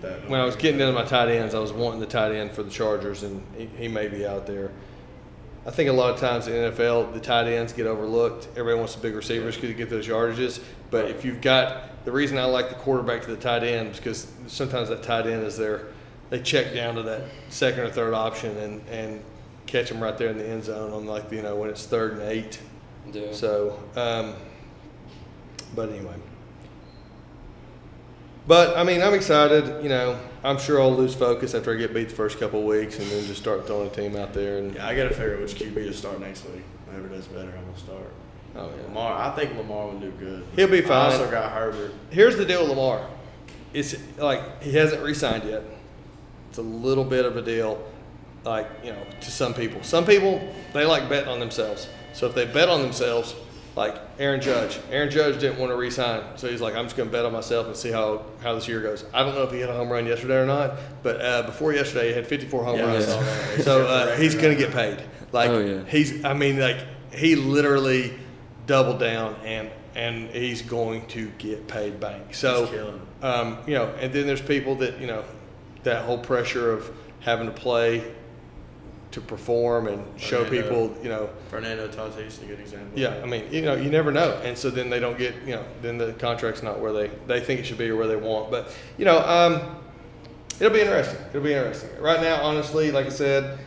That 0.00 0.28
When 0.28 0.40
I 0.40 0.44
was 0.44 0.56
getting 0.56 0.80
into 0.80 0.92
my 0.92 1.04
tight 1.04 1.28
ends, 1.28 1.54
I 1.54 1.58
was 1.60 1.72
wanting 1.72 2.00
the 2.00 2.06
tight 2.06 2.32
end 2.32 2.52
for 2.52 2.62
the 2.62 2.70
Chargers, 2.70 3.22
and 3.22 3.44
he, 3.56 3.66
he 3.66 3.88
may 3.88 4.08
be 4.08 4.26
out 4.26 4.46
there. 4.46 4.70
I 5.64 5.70
think 5.70 5.88
a 5.88 5.92
lot 5.92 6.12
of 6.12 6.18
times 6.18 6.48
in 6.48 6.54
the 6.54 6.70
NFL, 6.72 7.14
the 7.14 7.20
tight 7.20 7.46
ends 7.46 7.72
get 7.72 7.86
overlooked. 7.86 8.48
Everybody 8.56 8.78
wants 8.78 8.96
the 8.96 9.00
big 9.00 9.14
receivers 9.14 9.54
because 9.54 9.70
you 9.70 9.76
get 9.76 9.90
those 9.90 10.08
yardages. 10.08 10.60
But 10.90 11.06
if 11.06 11.24
you've 11.24 11.40
got 11.40 12.04
the 12.04 12.10
reason 12.10 12.36
I 12.36 12.44
like 12.44 12.68
the 12.68 12.74
quarterback 12.74 13.22
to 13.22 13.30
the 13.30 13.36
tight 13.36 13.62
end 13.62 13.90
is 13.90 13.96
because 13.98 14.26
sometimes 14.48 14.88
that 14.88 15.04
tight 15.04 15.26
end 15.26 15.44
is 15.44 15.56
there. 15.56 15.86
They 16.30 16.40
check 16.40 16.74
down 16.74 16.96
to 16.96 17.02
that 17.02 17.22
second 17.48 17.80
or 17.80 17.90
third 17.90 18.14
option 18.14 18.56
and, 18.56 18.88
and 18.88 19.22
catch 19.66 19.88
them 19.88 20.02
right 20.02 20.16
there 20.18 20.28
in 20.28 20.38
the 20.38 20.48
end 20.48 20.64
zone 20.64 20.92
on 20.92 21.06
like 21.06 21.30
you 21.30 21.42
know 21.42 21.54
when 21.54 21.70
it's 21.70 21.86
third 21.86 22.14
and 22.14 22.22
eight. 22.22 22.58
yeah. 23.12 23.32
So, 23.32 23.78
um, 23.94 24.34
but 25.74 25.88
anyway. 25.90 26.14
But 28.46 28.76
I 28.76 28.82
mean, 28.82 29.02
I'm 29.02 29.14
excited. 29.14 29.82
You 29.82 29.88
know, 29.88 30.18
I'm 30.42 30.58
sure 30.58 30.80
I'll 30.80 30.94
lose 30.94 31.14
focus 31.14 31.54
after 31.54 31.72
I 31.72 31.76
get 31.76 31.94
beat 31.94 32.08
the 32.08 32.14
first 32.14 32.40
couple 32.40 32.60
of 32.60 32.66
weeks, 32.66 32.98
and 32.98 33.08
then 33.08 33.24
just 33.26 33.40
start 33.40 33.66
throwing 33.66 33.86
a 33.88 33.90
team 33.90 34.16
out 34.16 34.32
there. 34.32 34.58
And 34.58 34.74
Yeah, 34.74 34.86
I 34.86 34.96
got 34.96 35.04
to 35.04 35.10
figure 35.10 35.34
out 35.34 35.40
which 35.40 35.54
QB 35.54 35.74
to 35.74 35.92
start 35.92 36.20
next 36.20 36.44
week. 36.46 36.64
Whoever 36.90 37.08
does 37.08 37.26
better, 37.28 37.52
I'm 37.56 37.64
gonna 37.64 37.78
start. 37.78 38.12
oh 38.56 38.68
yeah. 38.76 38.82
Lamar, 38.88 39.30
I 39.30 39.34
think 39.36 39.56
Lamar 39.56 39.86
will 39.88 40.00
do 40.00 40.10
good. 40.12 40.44
He'll 40.56 40.68
be 40.68 40.80
fine. 40.82 41.12
I 41.12 41.12
also 41.12 41.30
got 41.30 41.52
Herbert. 41.52 41.92
Here's 42.10 42.36
the 42.36 42.44
deal 42.44 42.62
with 42.62 42.70
Lamar. 42.70 43.06
It's 43.72 43.94
like 44.18 44.62
he 44.62 44.72
hasn't 44.72 45.02
re-signed 45.02 45.44
yet. 45.44 45.62
It's 46.50 46.58
a 46.58 46.62
little 46.62 47.04
bit 47.04 47.24
of 47.24 47.36
a 47.38 47.42
deal, 47.42 47.82
like 48.44 48.68
you 48.84 48.92
know, 48.92 49.02
to 49.20 49.30
some 49.30 49.54
people. 49.54 49.82
Some 49.84 50.04
people 50.04 50.46
they 50.74 50.84
like 50.84 51.08
betting 51.08 51.30
on 51.30 51.38
themselves. 51.40 51.88
So 52.12 52.26
if 52.26 52.34
they 52.34 52.44
bet 52.44 52.68
on 52.68 52.82
themselves, 52.82 53.34
like 53.74 53.96
Aaron 54.18 54.40
Judge, 54.40 54.78
Aaron 54.90 55.10
Judge 55.10 55.40
didn't 55.40 55.58
want 55.58 55.72
to 55.72 55.76
re-sign, 55.76 56.22
so 56.36 56.48
he's 56.48 56.60
like, 56.60 56.74
I'm 56.74 56.84
just 56.84 56.96
going 56.96 57.08
to 57.08 57.12
bet 57.12 57.24
on 57.24 57.32
myself 57.32 57.66
and 57.66 57.74
see 57.76 57.90
how 57.90 58.24
how 58.42 58.54
this 58.54 58.68
year 58.68 58.80
goes. 58.80 59.04
I 59.14 59.22
don't 59.22 59.34
know 59.34 59.42
if 59.44 59.52
he 59.52 59.58
hit 59.60 59.68
a 59.70 59.72
home 59.72 59.88
run 59.90 60.06
yesterday 60.06 60.36
or 60.38 60.46
not, 60.46 60.74
but 61.02 61.20
uh, 61.20 61.42
before 61.42 61.72
yesterday 61.72 62.08
he 62.08 62.14
had 62.14 62.26
54 62.26 62.64
home 62.64 62.78
Yeah, 62.78 62.84
runs. 62.86 63.06
that. 63.06 63.18
So 63.24 63.56
He 63.56 63.62
set 63.62 63.64
the 63.64 63.88
uh, 64.12 64.16
he's 64.16 64.34
going 64.34 64.56
to 64.56 64.62
get 64.62 64.72
paid. 64.72 65.02
Like 65.32 65.50
Oh, 65.50 65.58
yeah. 65.60 65.84
he's, 65.84 66.24
I 66.24 66.34
mean, 66.34 66.58
like 66.60 66.78
he 67.12 67.34
literally 67.36 68.12
doubled 68.66 69.00
down 69.00 69.34
and 69.44 69.70
and 69.94 70.30
he's 70.30 70.62
going 70.62 71.06
to 71.08 71.28
get 71.38 71.68
paid 71.68 72.00
bank. 72.00 72.34
So 72.34 72.62
He's 72.62 72.70
killing 72.70 72.94
it. 73.20 73.24
um, 73.24 73.58
you 73.66 73.74
know, 73.74 73.86
and 74.00 74.10
then 74.12 74.26
there's 74.26 74.40
people 74.42 74.74
that 74.76 74.98
you 75.00 75.06
know, 75.06 75.22
that 75.82 76.04
whole 76.04 76.16
pressure 76.18 76.72
of 76.72 76.90
having 77.20 77.46
to 77.46 77.52
play, 77.52 78.02
to 79.12 79.20
perform 79.20 79.88
and 79.88 80.20
show 80.20 80.44
people, 80.48 80.94
you 81.02 81.08
know, 81.08 81.28
Fernando 81.48 81.86
Tatis 81.86 82.26
is 82.26 82.42
a 82.42 82.46
good 82.46 82.58
example. 82.58 82.98
yeah. 82.98 83.20
I 83.22 83.26
mean, 83.26 83.44
you 83.52 83.60
know, 83.62 83.74
you 83.74 83.90
never 83.90 84.10
know, 84.10 84.40
and 84.42 84.56
so 84.56 84.70
then 84.70 84.90
they 84.90 85.00
don't 85.00 85.18
get, 85.18 85.34
you 85.46 85.54
know, 85.54 85.64
then 85.82 85.98
the 85.98 86.14
contract's 86.14 86.62
not 86.62 86.80
where 86.80 86.92
they 86.92 87.10
they 87.26 87.40
think 87.40 87.60
it 87.60 87.66
should 87.66 87.78
be 87.78 87.88
or 87.90 87.96
where 87.96 88.06
they 88.06 88.16
want. 88.16 88.50
But 88.50 88.74
you 88.96 89.04
know, 89.04 89.20
um, 89.20 89.76
it'll 90.58 90.72
be 90.72 90.80
interesting. 90.80 91.18
It'll 91.30 91.42
be 91.42 91.52
interesting. 91.52 91.90
Right 92.00 92.20
now, 92.20 92.42
honestly, 92.42 92.90
like 92.90 93.06
I 93.06 93.10
said, 93.10 93.58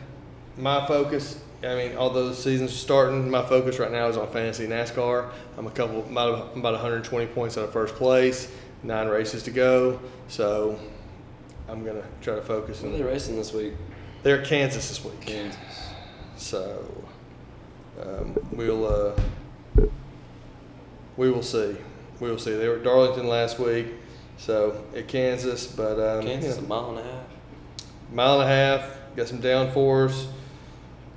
my 0.56 0.86
focus. 0.86 1.40
I 1.62 1.74
mean, 1.74 1.96
although 1.96 2.28
the 2.28 2.34
season's 2.34 2.74
starting, 2.74 3.30
my 3.30 3.44
focus 3.44 3.78
right 3.78 3.90
now 3.90 4.08
is 4.08 4.16
on 4.16 4.30
fantasy 4.30 4.66
NASCAR. 4.66 5.30
I'm 5.56 5.66
a 5.66 5.70
couple, 5.70 6.00
about, 6.00 6.54
about 6.54 6.74
120 6.74 7.26
points 7.28 7.56
out 7.56 7.64
of 7.64 7.72
first 7.72 7.94
place, 7.94 8.52
nine 8.82 9.08
races 9.08 9.42
to 9.44 9.50
go. 9.50 9.98
So 10.28 10.78
I'm 11.66 11.84
gonna 11.84 12.04
try 12.20 12.34
to 12.34 12.42
focus. 12.42 12.82
Who 12.82 12.88
are 12.88 12.98
they 12.98 13.02
racing 13.02 13.36
this 13.36 13.52
week? 13.52 13.72
They're 14.26 14.40
at 14.40 14.44
Kansas 14.48 14.88
this 14.88 15.04
week. 15.04 15.20
Kansas. 15.20 15.90
So 16.36 16.84
um, 18.02 18.36
we'll 18.50 18.84
uh, 18.84 19.86
we 21.16 21.30
will 21.30 21.44
see. 21.44 21.76
We 22.18 22.28
will 22.28 22.38
see. 22.40 22.56
They 22.56 22.66
were 22.66 22.78
at 22.78 22.82
Darlington 22.82 23.28
last 23.28 23.60
week, 23.60 23.86
so 24.36 24.82
at 24.96 25.06
Kansas, 25.06 25.68
but 25.68 26.00
um, 26.00 26.26
Kansas 26.26 26.56
you 26.56 26.64
a 26.64 26.66
mile 26.66 26.90
and 26.90 26.98
a 26.98 27.02
half. 27.04 27.24
mile 28.10 28.40
and 28.40 28.50
a 28.50 28.52
half. 28.52 28.98
Got 29.14 29.28
some 29.28 29.40
downforce. 29.40 30.26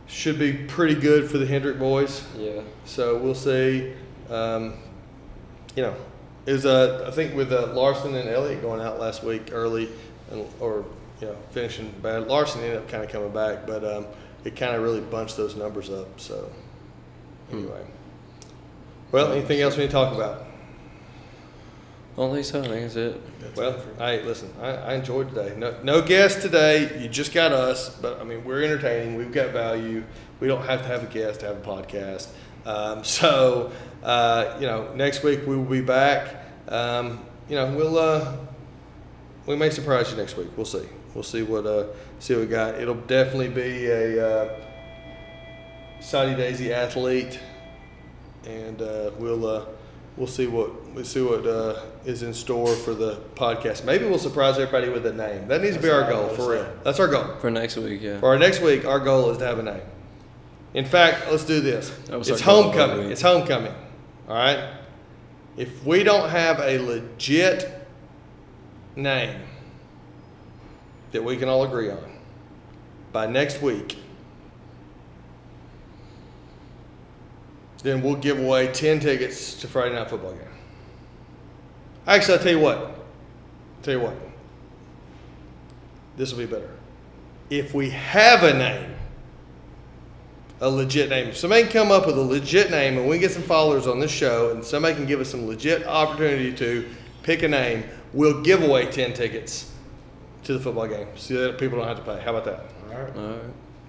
Should 0.06 0.38
be 0.38 0.54
pretty 0.54 0.94
good 0.94 1.32
for 1.32 1.40
the 1.40 1.48
Hendrick 1.48 1.80
boys. 1.80 2.24
Yeah. 2.38 2.62
So 2.86 3.18
we'll 3.18 3.34
see. 3.34 3.92
Um, 4.30 4.76
you 5.76 5.82
know, 5.82 5.96
is 6.46 6.64
uh, 6.64 7.06
I 7.08 7.10
think 7.10 7.34
with 7.34 7.52
uh, 7.52 7.74
Larson 7.74 8.14
and 8.14 8.30
Elliott 8.30 8.62
going 8.62 8.82
out 8.82 9.00
last 9.00 9.24
week 9.24 9.50
early, 9.52 9.90
and, 10.30 10.46
or 10.60 10.86
you 11.22 11.28
know 11.28 11.36
finishing 11.52 11.94
bad. 12.02 12.28
Larson 12.28 12.62
ended 12.62 12.78
up 12.78 12.90
kind 12.90 13.04
of 13.04 13.10
coming 13.10 13.32
back, 13.32 13.66
but 13.68 13.84
um, 13.84 14.06
it 14.44 14.56
kind 14.56 14.76
of 14.76 14.82
really 14.84 15.02
bunched 15.02 15.38
those 15.38 15.56
numbers 15.56 15.90
up. 15.90 16.20
So 16.20 16.52
anyway, 17.52 17.86
well, 19.12 19.32
anything 19.32 19.62
else 19.62 19.76
we 19.76 19.84
need 19.84 19.88
to 19.88 19.94
talk 19.94 20.14
about? 20.14 20.46
I 22.18 22.22
don't 22.22 22.34
think 22.34 22.46
so. 22.46 22.60
I 22.60 22.68
think 22.68 22.82
that's 22.82 22.96
it. 22.98 23.40
That's 23.40 23.58
Well, 23.58 23.70
it 23.72 23.82
for- 23.82 23.96
hey, 24.04 24.24
listen, 24.24 24.54
I, 24.62 24.68
I 24.72 24.94
enjoyed 24.96 25.30
today. 25.30 25.54
No, 25.58 25.76
no 25.84 26.02
guest 26.02 26.42
today. 26.42 27.02
You 27.02 27.08
just 27.08 27.34
got 27.34 27.54
us, 27.54 27.90
but 27.98 28.20
I 28.20 28.26
mean, 28.26 28.44
we're 28.44 28.62
entertaining. 28.64 29.16
We've 29.16 29.32
got 29.32 29.52
value. 29.52 30.04
We 30.42 30.48
don't 30.48 30.66
have 30.66 30.82
to 30.82 30.88
have 30.88 31.04
a 31.04 31.06
guest 31.06 31.40
to 31.42 31.46
have 31.48 31.58
a 31.58 31.62
podcast. 31.62 32.28
Um, 32.66 33.04
so, 33.06 33.72
uh, 34.04 34.58
you 34.60 34.68
know, 34.68 34.94
next 34.96 35.24
week 35.24 35.48
we 35.48 35.56
will 35.56 35.64
be 35.64 35.80
back. 35.82 36.44
Um, 36.68 37.24
you 37.48 37.56
know, 37.56 37.74
we'll 37.74 37.98
uh, 37.98 38.36
we 39.46 39.56
may 39.56 39.70
surprise 39.70 40.12
you 40.12 40.18
next 40.18 40.36
week. 40.36 40.50
We'll 40.58 40.66
see. 40.66 40.88
We'll 41.14 41.24
see 41.24 41.42
what 41.42 41.66
uh, 41.66 41.88
see 42.20 42.36
what 42.36 42.42
we 42.42 42.48
got. 42.48 42.76
It'll 42.76 42.96
definitely 42.96 43.50
be 43.50 43.88
a 43.88 44.28
uh, 44.28 44.50
Soddy 46.00 46.36
Daisy 46.36 46.74
athlete, 46.74 47.40
and 48.46 48.82
uh, 48.82 49.12
we'll 49.18 49.46
uh, 49.46 49.66
we'll 50.18 50.28
see 50.28 50.48
what 50.48 50.94
we'll 50.94 51.06
see 51.06 51.22
what 51.22 51.46
uh, 51.48 51.82
is 52.06 52.24
in 52.24 52.34
store 52.34 52.74
for 52.76 52.94
the 52.94 53.22
podcast. 53.36 53.86
Maybe 53.86 54.06
we'll 54.06 54.20
surprise 54.20 54.60
everybody 54.60 54.90
with 54.90 55.06
a 55.06 55.14
name. 55.14 55.48
That 55.48 55.62
needs 55.62 55.78
to 55.78 55.82
be 55.82 55.90
our 55.90 56.10
goal 56.10 56.30
for 56.30 56.52
real. 56.52 56.72
That's 56.84 57.00
our 57.00 57.08
goal. 57.08 57.36
For 57.40 57.50
next 57.50 57.78
week, 57.78 58.02
yeah. 58.02 58.20
For 58.20 58.28
our 58.28 58.40
next 58.40 58.62
week, 58.62 58.86
our 58.86 59.00
goal 59.00 59.32
is 59.32 59.38
to 59.40 59.46
have 59.46 59.60
a 59.60 59.64
name. 59.64 59.82
In 60.74 60.86
fact, 60.86 61.32
let's 61.32 61.46
do 61.46 61.62
this. 61.62 61.92
It's 62.10 62.42
homecoming. 62.42 63.12
It's 63.12 63.22
homecoming. 63.22 63.74
All 64.28 64.36
right. 64.36 64.76
If 65.58 65.84
we 65.84 66.04
don't 66.04 66.30
have 66.30 66.60
a 66.60 66.78
legit 66.78 67.88
name 68.96 69.42
that 71.12 71.24
we 71.24 71.38
can 71.38 71.50
all 71.50 71.64
agree 71.64 71.90
on 71.90 72.20
by 73.12 73.26
next 73.26 73.62
week, 73.62 73.98
then 77.84 78.02
we'll 78.02 78.16
give 78.16 78.40
away 78.40 78.72
10 78.72 79.00
tickets 79.00 79.56
to 79.56 79.68
Friday 79.68 79.96
Night 79.96 80.10
Football 80.10 80.34
game. 80.34 80.42
Actually, 82.06 82.38
I'll 82.38 82.44
tell 82.44 82.52
you 82.52 82.60
what. 82.60 83.06
tell 83.82 83.94
you 83.94 84.00
what. 84.02 84.16
This 86.18 86.32
will 86.32 86.40
be 86.40 86.46
better. 86.46 86.70
If 87.50 87.74
we 87.74 87.90
have 87.92 88.44
a 88.44 88.54
name, 88.54 88.94
a 90.62 90.70
legit 90.70 91.10
name, 91.10 91.30
if 91.30 91.38
somebody 91.38 91.64
can 91.64 91.72
come 91.72 91.92
up 91.92 92.06
with 92.06 92.18
a 92.18 92.22
legit 92.22 92.70
name 92.70 92.98
and 92.98 93.08
we 93.08 93.18
get 93.18 93.32
some 93.32 93.44
followers 93.44 93.88
on 93.88 94.00
this 94.00 94.12
show 94.12 94.52
and 94.52 94.64
somebody 94.64 94.94
can 94.94 95.06
give 95.06 95.22
us 95.22 95.30
some 95.30 95.48
legit 95.48 95.88
opportunity 95.88 96.54
to 96.54 96.88
pick 97.24 97.44
a 97.44 97.48
name, 97.48 97.86
we'll 98.12 98.42
give 98.42 98.62
away 98.62 98.92
10 98.92 99.14
tickets 99.14 99.69
to 100.44 100.54
the 100.54 100.60
football 100.60 100.88
game 100.88 101.08
so 101.16 101.34
that 101.36 101.58
people 101.58 101.78
don't 101.80 101.88
have 101.88 101.98
to 101.98 102.04
pay. 102.04 102.20
How 102.22 102.36
about 102.36 102.46
that? 102.46 102.66
All 102.92 103.02
right. 103.02 103.16
All 103.16 103.30
right. 103.32 103.40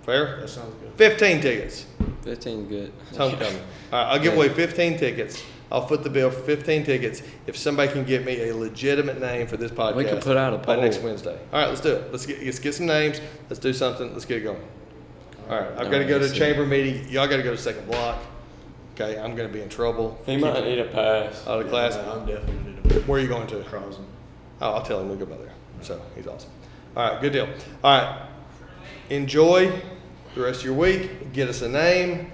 Fair? 0.02 0.40
That 0.40 0.48
sounds 0.48 0.74
good. 0.80 0.92
15 0.96 1.40
tickets. 1.40 1.86
15 2.22 2.68
good. 2.68 2.92
It's 3.08 3.16
homecoming. 3.16 3.60
All 3.92 4.04
right, 4.04 4.12
I'll 4.12 4.18
give 4.18 4.34
away 4.34 4.48
15 4.48 4.98
tickets. 4.98 5.42
I'll 5.72 5.86
foot 5.86 6.02
the 6.02 6.10
bill 6.10 6.30
for 6.30 6.40
15 6.40 6.84
tickets 6.84 7.22
if 7.46 7.56
somebody 7.56 7.92
can 7.92 8.04
get 8.04 8.24
me 8.24 8.48
a 8.48 8.56
legitimate 8.56 9.20
name 9.20 9.46
for 9.46 9.56
this 9.56 9.70
podcast. 9.70 9.94
We 9.94 10.04
can 10.04 10.18
put 10.20 10.36
out 10.36 10.52
a 10.52 10.58
by 10.58 10.74
poll. 10.74 10.82
next 10.82 10.98
Wednesday. 11.00 11.38
All 11.52 11.60
right, 11.60 11.68
let's 11.68 11.80
do 11.80 11.92
it. 11.94 12.10
Let's 12.10 12.26
get 12.26 12.42
let's 12.44 12.58
get 12.58 12.74
some 12.74 12.86
names. 12.86 13.20
Let's 13.48 13.60
do 13.60 13.72
something. 13.72 14.12
Let's 14.12 14.24
get 14.24 14.38
it 14.38 14.40
going. 14.40 14.60
All 15.48 15.60
right, 15.60 15.70
I've 15.78 15.90
got 15.90 15.98
to 15.98 16.04
go 16.04 16.18
to 16.18 16.24
Alright, 16.24 16.30
so- 16.30 16.34
chamber 16.34 16.66
meeting. 16.66 17.08
Y'all 17.08 17.28
got 17.28 17.36
to 17.36 17.42
go 17.44 17.52
to 17.52 17.56
second 17.58 17.86
block. 17.86 18.18
Okay, 18.94 19.18
I'm 19.18 19.36
going 19.36 19.48
to 19.48 19.52
be 19.54 19.62
in 19.62 19.68
trouble. 19.68 20.20
He 20.26 20.36
might 20.36 20.62
need 20.64 20.78
a 20.80 20.84
pass. 20.86 21.46
out 21.46 21.60
of 21.60 21.66
Yeah, 21.66 21.70
class. 21.70 21.94
I'm 21.96 22.26
definitely 22.26 22.72
going 22.72 22.88
to 22.88 23.00
Where 23.02 23.18
are 23.18 23.22
you 23.22 23.28
going 23.28 23.46
to? 23.48 23.62
Crosby. 23.62 24.04
Oh, 24.60 24.72
I'll 24.74 24.82
tell 24.82 25.00
him 25.00 25.08
we'll 25.08 25.18
go 25.18 25.24
by 25.26 25.36
there. 25.36 25.52
So 25.82 26.00
he's 26.14 26.26
awesome. 26.26 26.50
All 26.96 27.12
right, 27.12 27.20
good 27.20 27.32
deal. 27.32 27.48
All 27.82 27.98
right, 27.98 28.26
enjoy 29.08 29.72
the 30.34 30.42
rest 30.42 30.60
of 30.60 30.66
your 30.66 30.74
week. 30.74 31.32
Get 31.32 31.48
us 31.48 31.62
a 31.62 31.68
name. 31.68 32.30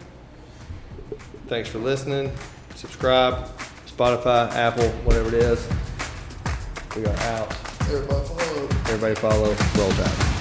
Thanks 1.49 1.69
for 1.69 1.79
listening. 1.79 2.33
Subscribe, 2.75 3.49
Spotify, 3.87 4.51
Apple, 4.53 4.89
whatever 5.05 5.29
it 5.29 5.35
is. 5.35 5.67
We 6.97 7.07
are 7.07 7.17
out. 7.17 7.55
Everybody 7.83 8.27
follow. 8.27 8.65
Everybody 8.65 9.15
follow 9.15 9.55
Roll 9.77 9.91
Tide. 9.91 10.36